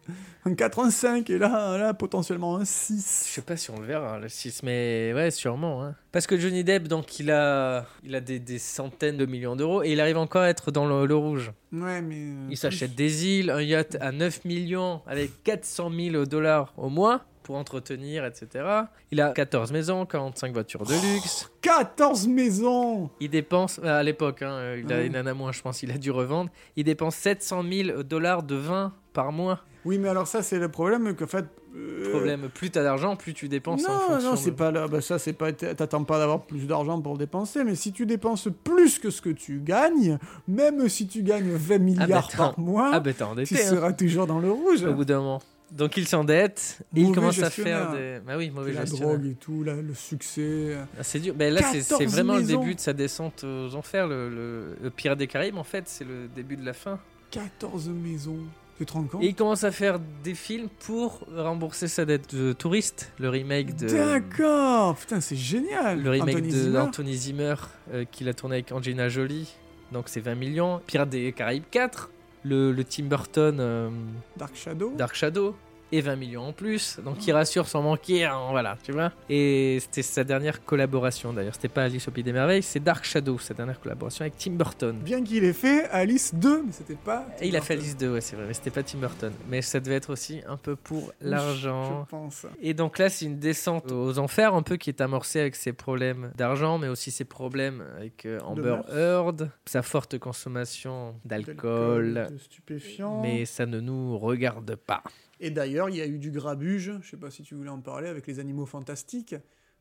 un 0.44 0.54
4, 0.54 0.78
un 0.80 0.90
5 0.90 1.30
et 1.30 1.38
là, 1.38 1.76
là 1.78 1.94
potentiellement 1.94 2.56
un 2.56 2.64
6. 2.66 3.24
je 3.28 3.32
sais 3.32 3.40
pas 3.40 3.56
si 3.56 3.70
on 3.70 3.80
le 3.80 3.86
verra 3.86 4.18
le 4.18 4.28
6, 4.28 4.62
mais 4.62 5.12
ouais, 5.14 5.30
sûrement. 5.30 5.82
hein. 5.82 5.94
Parce 6.12 6.26
que 6.26 6.38
Johnny 6.38 6.62
Depp, 6.62 6.86
donc 6.86 7.18
il 7.18 7.30
a, 7.30 7.86
il 8.04 8.14
a 8.14 8.20
des, 8.20 8.38
des 8.38 8.58
centaines 8.58 9.16
de 9.16 9.24
millions 9.26 9.56
d'euros 9.56 9.82
et 9.82 9.90
il 9.92 10.00
arrive 10.00 10.18
encore 10.18 10.42
à 10.42 10.50
être 10.50 10.70
dans 10.70 10.86
le, 10.86 11.06
le 11.06 11.14
rouge. 11.16 11.50
Ouais, 11.72 12.02
mais. 12.02 12.16
euh, 12.16 12.46
Il 12.50 12.56
s'achète 12.58 12.94
des 12.94 13.26
îles, 13.26 13.50
un 13.50 13.62
yacht 13.62 13.96
à 14.00 14.12
9 14.12 14.44
millions 14.44 15.00
avec 15.06 15.42
400 15.42 15.90
000 15.90 16.26
dollars 16.26 16.74
au 16.76 16.90
mois 16.90 17.22
pour 17.46 17.54
entretenir, 17.56 18.24
etc. 18.24 18.64
Il 19.12 19.20
a 19.20 19.30
14 19.30 19.70
maisons, 19.70 20.04
45 20.04 20.52
voitures 20.52 20.82
de 20.84 20.94
luxe. 20.94 21.48
14 21.62 22.26
maisons 22.26 23.08
Il 23.20 23.30
dépense, 23.30 23.78
à 23.84 24.02
l'époque, 24.02 24.42
hein, 24.42 24.50
euh, 24.50 24.82
il, 24.84 24.92
a, 24.92 24.96
Ouais. 24.96 25.06
il 25.06 25.16
en 25.16 25.26
a 25.26 25.32
moins, 25.32 25.52
je 25.52 25.62
pense, 25.62 25.84
il 25.84 25.92
a 25.92 25.98
dû 25.98 26.10
revendre. 26.10 26.50
Il 26.74 26.82
dépense 26.82 27.14
700 27.14 27.62
000 27.70 28.02
dollars 28.02 28.42
de 28.42 28.56
vin 28.56 28.92
par 29.12 29.30
mois. 29.30 29.60
Oui, 29.84 29.98
mais 29.98 30.08
alors 30.08 30.26
ça, 30.26 30.42
c'est 30.42 30.58
le 30.58 30.68
problème 30.68 31.14
qu'en 31.14 31.28
fait. 31.28 31.44
euh, 31.76 32.10
Problème, 32.10 32.48
plus 32.52 32.70
t'as 32.70 32.82
d'argent, 32.82 33.14
plus 33.14 33.32
tu 33.32 33.48
dépenses 33.48 33.86
en 33.86 33.92
Non, 33.92 33.98
fonction 34.00 34.28
non, 34.30 34.34
de- 34.34 34.38
c'est 34.40 34.50
pas 34.52 34.72
là. 34.72 34.88
Bah, 34.88 35.00
ça, 35.00 35.20
c'est 35.20 35.32
pas. 35.32 35.52
T'attends 35.52 36.02
pas 36.02 36.18
d'avoir 36.18 36.42
plus 36.42 36.66
d'argent 36.66 37.00
pour 37.00 37.16
dépenser, 37.16 37.62
mais 37.62 37.76
si 37.76 37.92
tu 37.92 38.06
dépenses 38.06 38.48
plus 38.64 38.98
que 38.98 39.10
ce 39.10 39.22
que 39.22 39.30
tu 39.30 39.60
gagnes, 39.60 40.18
même 40.48 40.88
si 40.88 41.06
tu 41.06 41.22
gagnes 41.22 41.50
20 41.52 41.78
milliards 41.78 42.26
t'es 42.26 42.36
par 42.36 42.58
en- 42.58 42.60
mois, 42.62 42.90
Ah 42.94 42.98
bah 43.00 43.12
endetté, 43.24 43.54
tu 43.54 43.60
hein. 43.62 43.66
seras 43.68 43.92
toujours 43.92 44.26
dans 44.26 44.40
le 44.40 44.50
rouge. 44.50 44.82
au 44.84 44.94
bout 44.94 45.04
d'un 45.04 45.18
moment. 45.18 45.42
Donc 45.72 45.96
il 45.96 46.06
s'endette, 46.06 46.78
et 46.94 47.00
il 47.00 47.12
commence 47.12 47.40
à 47.42 47.50
faire 47.50 47.92
des... 47.92 48.18
Bah 48.24 48.34
oui, 48.36 48.50
mauvais 48.50 48.72
la 48.72 48.82
gestionnaire. 48.84 49.16
drogue 49.18 49.26
et 49.30 49.34
tout, 49.34 49.64
là, 49.64 49.74
le 49.74 49.94
succès. 49.94 50.76
Ah, 50.98 51.02
c'est 51.02 51.18
dur. 51.18 51.34
Ben 51.34 51.52
là, 51.52 51.60
c'est- 51.72 51.82
c'est 51.82 51.94
14 51.98 52.12
vraiment 52.12 52.34
maisons. 52.36 52.58
le 52.60 52.60
début 52.60 52.74
de 52.76 52.80
sa 52.80 52.92
descente 52.92 53.42
aux 53.44 53.74
enfers. 53.74 54.06
Le, 54.06 54.28
le, 54.30 54.76
le 54.80 54.90
Pirate 54.90 55.18
des 55.18 55.26
Caraïbes, 55.26 55.56
en 55.58 55.64
fait, 55.64 55.84
c'est 55.88 56.04
le 56.04 56.28
début 56.34 56.56
de 56.56 56.64
la 56.64 56.72
fin. 56.72 56.98
14 57.32 57.88
maisons. 57.88 58.38
Tu 58.78 58.86
te 58.86 58.92
rends 58.92 59.04
compte? 59.04 59.22
Et 59.24 59.28
il 59.28 59.34
commence 59.34 59.64
à 59.64 59.72
faire 59.72 59.98
des 60.22 60.34
films 60.34 60.68
pour 60.80 61.26
rembourser 61.34 61.88
sa 61.88 62.04
dette 62.04 62.34
de 62.34 62.52
touriste. 62.52 63.10
Le 63.18 63.28
remake 63.30 63.74
de. 63.74 63.88
D'accord 63.88 64.96
Putain, 64.96 65.20
c'est 65.20 65.34
génial 65.36 66.02
Le 66.02 66.10
remake 66.10 66.28
Anthony 66.36 66.48
de 66.52 66.56
Zimmer. 66.56 66.72
d'Anthony 66.72 67.14
Zimmer 67.16 67.54
euh, 67.92 68.04
qu'il 68.10 68.28
a 68.28 68.34
tourné 68.34 68.56
avec 68.56 68.70
Angelina 68.72 69.08
Jolie. 69.08 69.52
Donc 69.92 70.04
c'est 70.08 70.20
20 70.20 70.34
millions. 70.34 70.80
Pirates 70.86 71.08
des 71.08 71.32
Caraïbes 71.32 71.64
4. 71.70 72.10
Le, 72.46 72.70
le 72.70 72.84
Tim 72.84 73.04
Burton 73.04 73.58
euh, 73.58 73.90
Dark 74.36 74.54
Shadow 74.54 74.92
Dark 74.96 75.16
Shadow. 75.16 75.56
Et 75.92 76.00
20 76.00 76.16
millions 76.16 76.42
en 76.48 76.52
plus. 76.52 76.98
Donc 77.04 77.26
il 77.26 77.32
rassure 77.32 77.68
sans 77.68 77.82
manquer. 77.82 78.24
hein, 78.24 78.48
voilà, 78.50 78.76
tu 78.82 78.92
vois. 78.92 79.12
Et 79.30 79.78
c'était 79.80 80.02
sa 80.02 80.24
dernière 80.24 80.64
collaboration 80.64 81.32
d'ailleurs. 81.32 81.54
C'était 81.54 81.68
pas 81.68 81.84
Alice 81.84 82.08
au 82.08 82.10
Pays 82.10 82.24
des 82.24 82.32
Merveilles, 82.32 82.62
c'est 82.62 82.80
Dark 82.80 83.04
Shadow, 83.04 83.38
sa 83.38 83.54
dernière 83.54 83.78
collaboration 83.80 84.22
avec 84.22 84.36
Tim 84.36 84.52
Burton. 84.52 84.98
Bien 84.98 85.22
qu'il 85.22 85.44
ait 85.44 85.52
fait 85.52 85.84
Alice 85.90 86.34
2, 86.34 86.62
mais 86.66 86.72
c'était 86.72 86.94
pas. 86.96 87.26
Et 87.40 87.48
il 87.48 87.56
a 87.56 87.60
fait 87.60 87.74
Alice 87.74 87.96
2, 87.96 88.14
ouais, 88.14 88.20
c'est 88.20 88.36
vrai, 88.36 88.46
mais 88.48 88.54
c'était 88.54 88.70
pas 88.70 88.82
Tim 88.82 88.98
Burton. 88.98 89.32
Mais 89.48 89.62
ça 89.62 89.78
devait 89.80 89.94
être 89.96 90.10
aussi 90.10 90.40
un 90.48 90.56
peu 90.56 90.74
pour 90.76 91.12
l'argent. 91.20 92.04
Je 92.04 92.10
pense. 92.10 92.46
Et 92.60 92.74
donc 92.74 92.98
là, 92.98 93.08
c'est 93.08 93.24
une 93.26 93.38
descente 93.38 93.92
aux 93.92 94.18
enfers, 94.18 94.54
un 94.54 94.62
peu 94.62 94.76
qui 94.76 94.90
est 94.90 95.00
amorcée 95.00 95.40
avec 95.40 95.54
ses 95.56 95.72
problèmes 95.72 96.32
d'argent, 96.36 96.78
mais 96.78 96.88
aussi 96.88 97.10
ses 97.10 97.24
problèmes 97.24 97.84
avec 97.96 98.26
euh, 98.26 98.40
Amber. 98.40 98.78
Heard, 98.92 99.50
sa 99.66 99.82
forte 99.82 100.18
consommation 100.18 101.14
d'alcool. 101.24 102.28
De 102.32 102.38
stupéfiants. 102.38 103.20
Mais 103.22 103.44
ça 103.44 103.66
ne 103.66 103.80
nous 103.80 104.18
regarde 104.18 104.74
pas. 104.76 105.02
Et 105.40 105.50
d'ailleurs, 105.50 105.88
il 105.90 105.96
y 105.96 106.00
a 106.00 106.06
eu 106.06 106.18
du 106.18 106.30
grabuge, 106.30 106.92
je 107.02 107.10
sais 107.10 107.16
pas 107.16 107.30
si 107.30 107.42
tu 107.42 107.54
voulais 107.54 107.70
en 107.70 107.80
parler, 107.80 108.08
avec 108.08 108.26
les 108.26 108.38
animaux 108.38 108.66
fantastiques, 108.66 109.34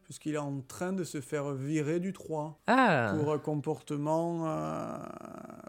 puisqu'il 0.04 0.36
est 0.36 0.40
en 0.40 0.62
train 0.62 0.94
de 0.94 1.04
se 1.04 1.22
faire 1.22 1.54
virer 1.54 2.00
du 2.00 2.14
3. 2.14 2.62
Ah 2.68 3.14
Pour 3.18 3.32
un 3.32 3.40
comportement 3.40 4.50
euh, 4.50 4.98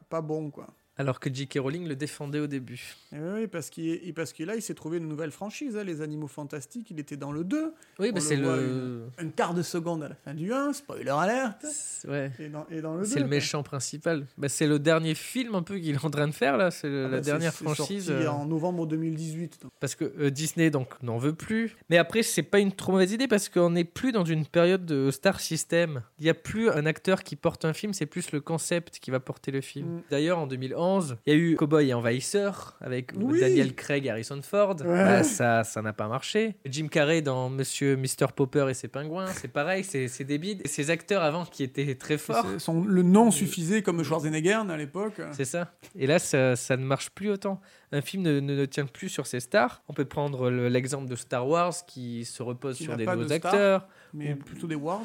pas 0.09 0.21
bon, 0.21 0.51
quoi. 0.51 0.69
Alors 0.99 1.21
que 1.21 1.33
J.K. 1.33 1.59
Rowling 1.61 1.87
le 1.87 1.95
défendait 1.97 2.41
au 2.41 2.47
début. 2.47 2.95
Et 3.13 3.19
oui, 3.19 3.47
parce, 3.47 3.69
qu'il 3.71 3.87
est- 3.89 4.13
parce 4.15 4.33
que 4.33 4.43
là, 4.45 4.55
il 4.57 4.63
s'est 4.63 4.75
trouvé 4.75 4.97
une 4.99 5.09
nouvelle 5.09 5.31
franchise, 5.31 5.77
hein, 5.77 5.85
les 5.85 6.01
animaux 6.01 6.27
fantastiques, 6.27 6.91
il 6.91 6.99
était 6.99 7.17
dans 7.19 7.33
le 7.33 7.45
2. 7.45 7.75
Oui, 7.99 8.11
mais 8.15 8.21
c'est 8.21 8.37
le. 8.37 9.11
une- 9.19 9.27
Un 9.27 9.29
quart 9.31 9.53
de 9.53 9.63
seconde 9.63 10.03
à 10.05 10.09
la 10.09 10.15
fin 10.15 10.33
du 10.35 10.53
1, 10.53 10.73
spoiler 10.73 11.11
alerte. 11.11 11.67
Ouais. 12.09 12.31
Et 12.39 12.49
dans, 12.49 12.67
et 12.71 12.81
dans 12.81 12.95
le 12.95 13.01
2. 13.03 13.07
C'est 13.07 13.21
le 13.21 13.27
méchant 13.27 13.63
principal. 13.63 14.27
Bah, 14.39 14.49
c'est 14.49 14.67
le 14.67 14.79
dernier 14.79 15.15
film 15.15 15.55
un 15.55 15.63
peu 15.63 15.79
qu'il 15.79 15.95
est 15.95 16.05
en 16.05 16.11
train 16.11 16.29
de 16.29 16.33
faire 16.33 16.57
là. 16.57 16.71
C'est 16.71 16.89
Ah 16.89 16.91
la 16.91 17.09
bah, 17.09 17.21
dernière 17.21 17.53
franchise. 17.53 18.07
sorti 18.07 18.25
euh, 18.25 18.31
en 18.31 18.47
novembre 18.47 18.87
2018. 18.87 19.59
donc. 19.63 19.73
Parce 19.81 19.95
que 19.95 20.05
euh, 20.19 20.31
Disney 20.31 20.71
donc 20.71 21.03
n'en 21.03 21.19
veut 21.19 21.35
plus. 21.35 21.77
Mais 21.91 21.99
après 21.99 22.23
c'est 22.23 22.43
pas 22.43 22.59
une 22.59 22.73
trop 22.73 22.93
mauvaise 22.93 23.13
idée 23.13 23.29
parce 23.29 23.49
qu'on 23.51 23.71
n'est 23.71 23.85
plus 23.85 24.13
dans 24.13 24.25
une 24.25 24.47
période 24.47 24.87
de 24.87 25.11
star 25.11 25.41
system. 25.41 26.03
Il 26.19 26.25
n'y 26.25 26.31
a 26.31 26.35
plus 26.35 26.71
un 26.71 26.87
acteur 26.87 27.23
qui 27.23 27.37
porte 27.37 27.65
un 27.67 27.73
film, 27.75 27.93
c'est 27.93 28.07
plus 28.07 28.33
le 28.33 28.41
concept 28.41 28.99
qui 28.99 29.11
va 29.11 29.21
porter 29.21 29.51
le 29.51 29.61
film. 29.61 29.87
Mm. 29.97 30.03
D'ailleurs 30.11 30.39
en 30.39 30.47
2011, 30.47 30.86
il 31.27 31.33
y 31.33 31.37
a 31.37 31.39
eu 31.39 31.57
Cowboy 31.57 31.89
et 31.91 31.95
Envahisseur 31.95 32.77
avec 32.81 33.13
Oui. 33.17 33.41
Daniel 33.41 33.75
Craig 33.75 34.09
Harrison 34.09 34.41
Ford. 34.43 34.77
Ouais. 34.81 34.87
Bah, 35.05 35.23
ça 35.23 35.65
ça 35.65 35.83
n'a 35.83 35.93
pas 35.93 36.09
marché. 36.09 36.57
Jim 36.67 36.89
Carrey 36.89 37.23
dans 37.23 37.49
Monsieur 37.51 37.97
Mr 37.97 38.29
Popper 38.35 38.67
et 38.71 38.75
ses 38.75 38.89
pingouins, 38.89 39.27
c'est 39.29 39.49
pareil, 39.49 39.85
c'est 39.85 40.25
débile. 40.25 40.61
Et 40.65 40.69
Ces 40.69 40.91
acteurs 40.91 41.23
avant 41.23 41.45
qui 41.45 41.63
étaient 41.63 41.95
très 41.95 42.19
forts. 42.19 42.47
Son- 42.59 42.85
le 42.85 43.03
nom 43.03 43.31
suffisait 43.31 43.83
comme 43.83 44.03
Schwarzenegger 44.03 44.63
à 44.69 44.77
l'époque. 44.77 45.21
C'est 45.33 45.45
ça. 45.45 45.73
Et 45.99 46.07
là, 46.07 46.19
ça, 46.19 46.57
ça 46.57 46.77
ne 46.77 46.85
marche 46.85 47.11
plus 47.11 47.31
autant. 47.31 47.61
Un 47.93 48.01
film 48.01 48.23
ne, 48.25 48.41
ne- 48.41 48.55
ne 48.57 48.65
tient 48.67 48.87
plus 48.87 49.09
sur 49.09 49.27
ses 49.27 49.41
stars. 49.41 49.83
On 49.89 49.93
peut 49.93 50.05
prendre 50.05 50.51
le- 50.51 50.69
l'exemple 50.69 51.09
de 51.09 51.15
Star 51.17 51.47
Wars 51.47 51.75
qui 51.87 52.25
se 52.25 52.43
repose 52.43 52.77
Qui 52.77 52.85
sur 52.85 52.97
des 52.97 53.07
nouveaux 53.07 53.23
de 53.25 53.27
stars. 53.35 53.53
acteurs. 53.53 53.89
Mais 54.13 54.33
Ou 54.33 54.37
plutôt 54.37 54.67
des 54.67 54.75
Wars. 54.75 55.03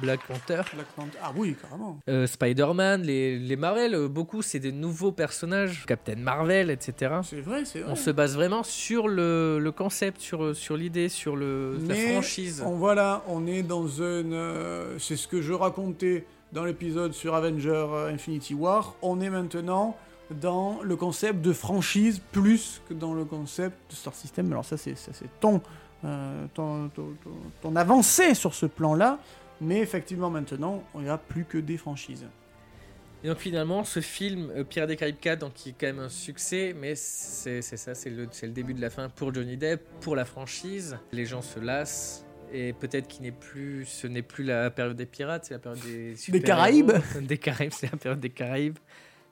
Black 0.00 0.20
Panther. 0.26 0.62
Black 0.74 0.86
Panther. 0.96 1.18
Ah 1.22 1.32
oui, 1.36 1.54
carrément. 1.60 1.98
Euh, 2.08 2.26
Spider-Man, 2.26 3.02
les, 3.02 3.38
les 3.38 3.56
Marvel, 3.56 3.94
euh, 3.94 4.08
beaucoup, 4.08 4.42
c'est 4.42 4.58
des 4.58 4.72
nouveaux 4.72 5.12
personnages. 5.12 5.84
Captain 5.86 6.16
Marvel, 6.16 6.70
etc. 6.70 7.14
C'est 7.22 7.40
vrai, 7.40 7.64
c'est 7.64 7.80
vrai. 7.80 7.92
On 7.92 7.96
se 7.96 8.10
base 8.10 8.34
vraiment 8.34 8.62
sur 8.62 9.08
le, 9.08 9.58
le 9.58 9.72
concept, 9.72 10.20
sur, 10.20 10.56
sur 10.56 10.76
l'idée, 10.76 11.08
sur 11.08 11.36
le, 11.36 11.78
la 11.88 11.94
franchise. 11.94 12.62
On, 12.66 12.76
voilà, 12.76 13.22
on 13.28 13.46
est 13.46 13.62
dans 13.62 13.86
une. 13.86 14.32
euh, 14.32 14.98
c'est 14.98 15.16
ce 15.16 15.28
que 15.28 15.42
je 15.42 15.52
racontais 15.52 16.24
dans 16.52 16.64
l'épisode 16.64 17.12
sur 17.12 17.34
Avenger 17.34 17.70
euh, 17.70 18.12
Infinity 18.12 18.54
War, 18.54 18.94
on 19.02 19.20
est 19.20 19.30
maintenant 19.30 19.96
dans 20.40 20.80
le 20.82 20.96
concept 20.96 21.40
de 21.42 21.52
franchise 21.52 22.20
plus 22.32 22.80
que 22.88 22.94
dans 22.94 23.14
le 23.14 23.24
concept 23.24 23.90
de 23.90 23.96
Star 23.96 24.14
System. 24.14 24.50
Alors 24.52 24.64
ça 24.64 24.76
c'est 24.76 24.94
ça, 24.96 25.12
c'est 25.14 25.28
ton, 25.40 25.60
euh, 26.04 26.44
ton, 26.54 26.88
ton, 26.88 27.08
ton- 27.24 27.30
ton 27.70 27.76
avancée 27.76 28.34
sur 28.34 28.54
ce 28.54 28.66
plan-là, 28.66 29.18
mais 29.62 29.80
effectivement 29.80 30.30
maintenant 30.30 30.82
on 30.94 31.00
n'y 31.00 31.08
a 31.08 31.18
plus 31.18 31.44
que 31.44 31.58
des 31.58 31.76
franchises. 31.76 32.26
Et 33.24 33.28
donc 33.28 33.38
finalement, 33.38 33.84
ce 33.84 34.00
film 34.00 34.50
euh, 34.50 34.64
Pirates 34.64 34.88
des 34.88 34.96
Caraïbes 34.96 35.20
4, 35.20 35.38
donc, 35.38 35.54
qui 35.54 35.68
est 35.68 35.74
quand 35.78 35.86
même 35.86 36.00
un 36.00 36.08
succès, 36.08 36.74
mais 36.76 36.94
c'est 36.96 37.62
c'est 37.62 37.76
ça, 37.76 37.94
c'est 37.94 38.10
le, 38.10 38.26
c'est 38.32 38.46
le 38.46 38.52
début 38.52 38.74
de 38.74 38.80
la 38.80 38.90
fin 38.90 39.08
pour 39.08 39.32
Johnny 39.32 39.56
Depp, 39.56 39.86
pour 40.00 40.16
la 40.16 40.24
franchise. 40.24 40.98
Les 41.12 41.24
gens 41.24 41.42
se 41.42 41.60
lassent. 41.60 42.24
Et 42.54 42.74
peut-être 42.74 43.08
qu'il 43.08 43.22
n'est 43.22 43.32
plus, 43.32 43.86
ce 43.86 44.06
n'est 44.06 44.22
plus 44.22 44.44
la 44.44 44.70
période 44.70 44.96
des 44.96 45.06
pirates, 45.06 45.46
c'est 45.46 45.54
la 45.54 45.58
période 45.58 45.80
des 45.82 46.42
Caraïbes. 46.42 46.92
Des 47.22 47.38
Caraïbes, 47.38 47.72
c'est 47.72 47.90
la 47.90 47.96
période 47.96 48.20
des 48.20 48.28
Caraïbes. 48.28 48.76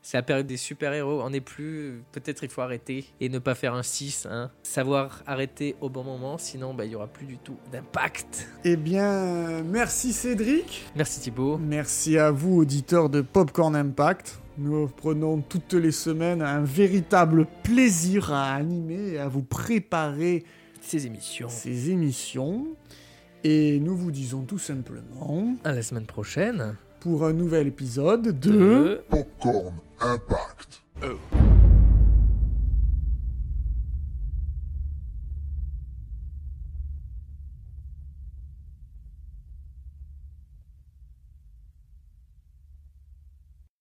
C'est 0.02 0.16
la 0.16 0.22
période 0.22 0.46
des 0.46 0.56
super-héros. 0.56 1.20
On 1.22 1.30
n'est 1.30 1.42
plus. 1.42 2.02
Peut-être 2.12 2.42
il 2.42 2.48
faut 2.48 2.62
arrêter 2.62 3.04
et 3.20 3.28
ne 3.28 3.38
pas 3.38 3.54
faire 3.54 3.74
un 3.74 3.82
6. 3.82 4.26
Hein. 4.30 4.50
Savoir 4.62 5.22
arrêter 5.26 5.76
au 5.80 5.90
bon 5.90 6.02
moment, 6.04 6.38
sinon 6.38 6.72
bah, 6.72 6.84
il 6.86 6.88
n'y 6.88 6.94
aura 6.94 7.06
plus 7.06 7.26
du 7.26 7.36
tout 7.36 7.56
d'impact. 7.70 8.48
Eh 8.64 8.76
bien, 8.76 9.62
merci 9.62 10.12
Cédric. 10.12 10.86
Merci 10.96 11.20
Thibaut. 11.20 11.58
Merci 11.58 12.16
à 12.16 12.30
vous, 12.30 12.56
auditeurs 12.56 13.10
de 13.10 13.20
Popcorn 13.20 13.76
Impact. 13.76 14.40
Nous 14.56 14.88
prenons 14.88 15.40
toutes 15.42 15.74
les 15.74 15.92
semaines 15.92 16.42
un 16.42 16.60
véritable 16.62 17.46
plaisir 17.62 18.32
à 18.32 18.54
animer 18.54 19.12
et 19.12 19.18
à 19.18 19.28
vous 19.28 19.42
préparer 19.42 20.44
Ces 20.80 21.06
émissions. 21.06 21.48
ces 21.48 21.90
émissions. 21.90 22.66
Et 23.44 23.80
nous 23.80 23.96
vous 23.96 24.10
disons 24.10 24.42
tout 24.42 24.58
simplement, 24.58 25.54
À 25.64 25.72
la 25.72 25.82
semaine 25.82 26.04
prochaine. 26.04 26.76
Pour 27.00 27.24
un 27.24 27.32
nouvel 27.32 27.66
épisode 27.68 28.22
de... 28.22 28.50
De- 28.50 29.00
Popcorn 29.08 29.74
Impact. 30.00 30.82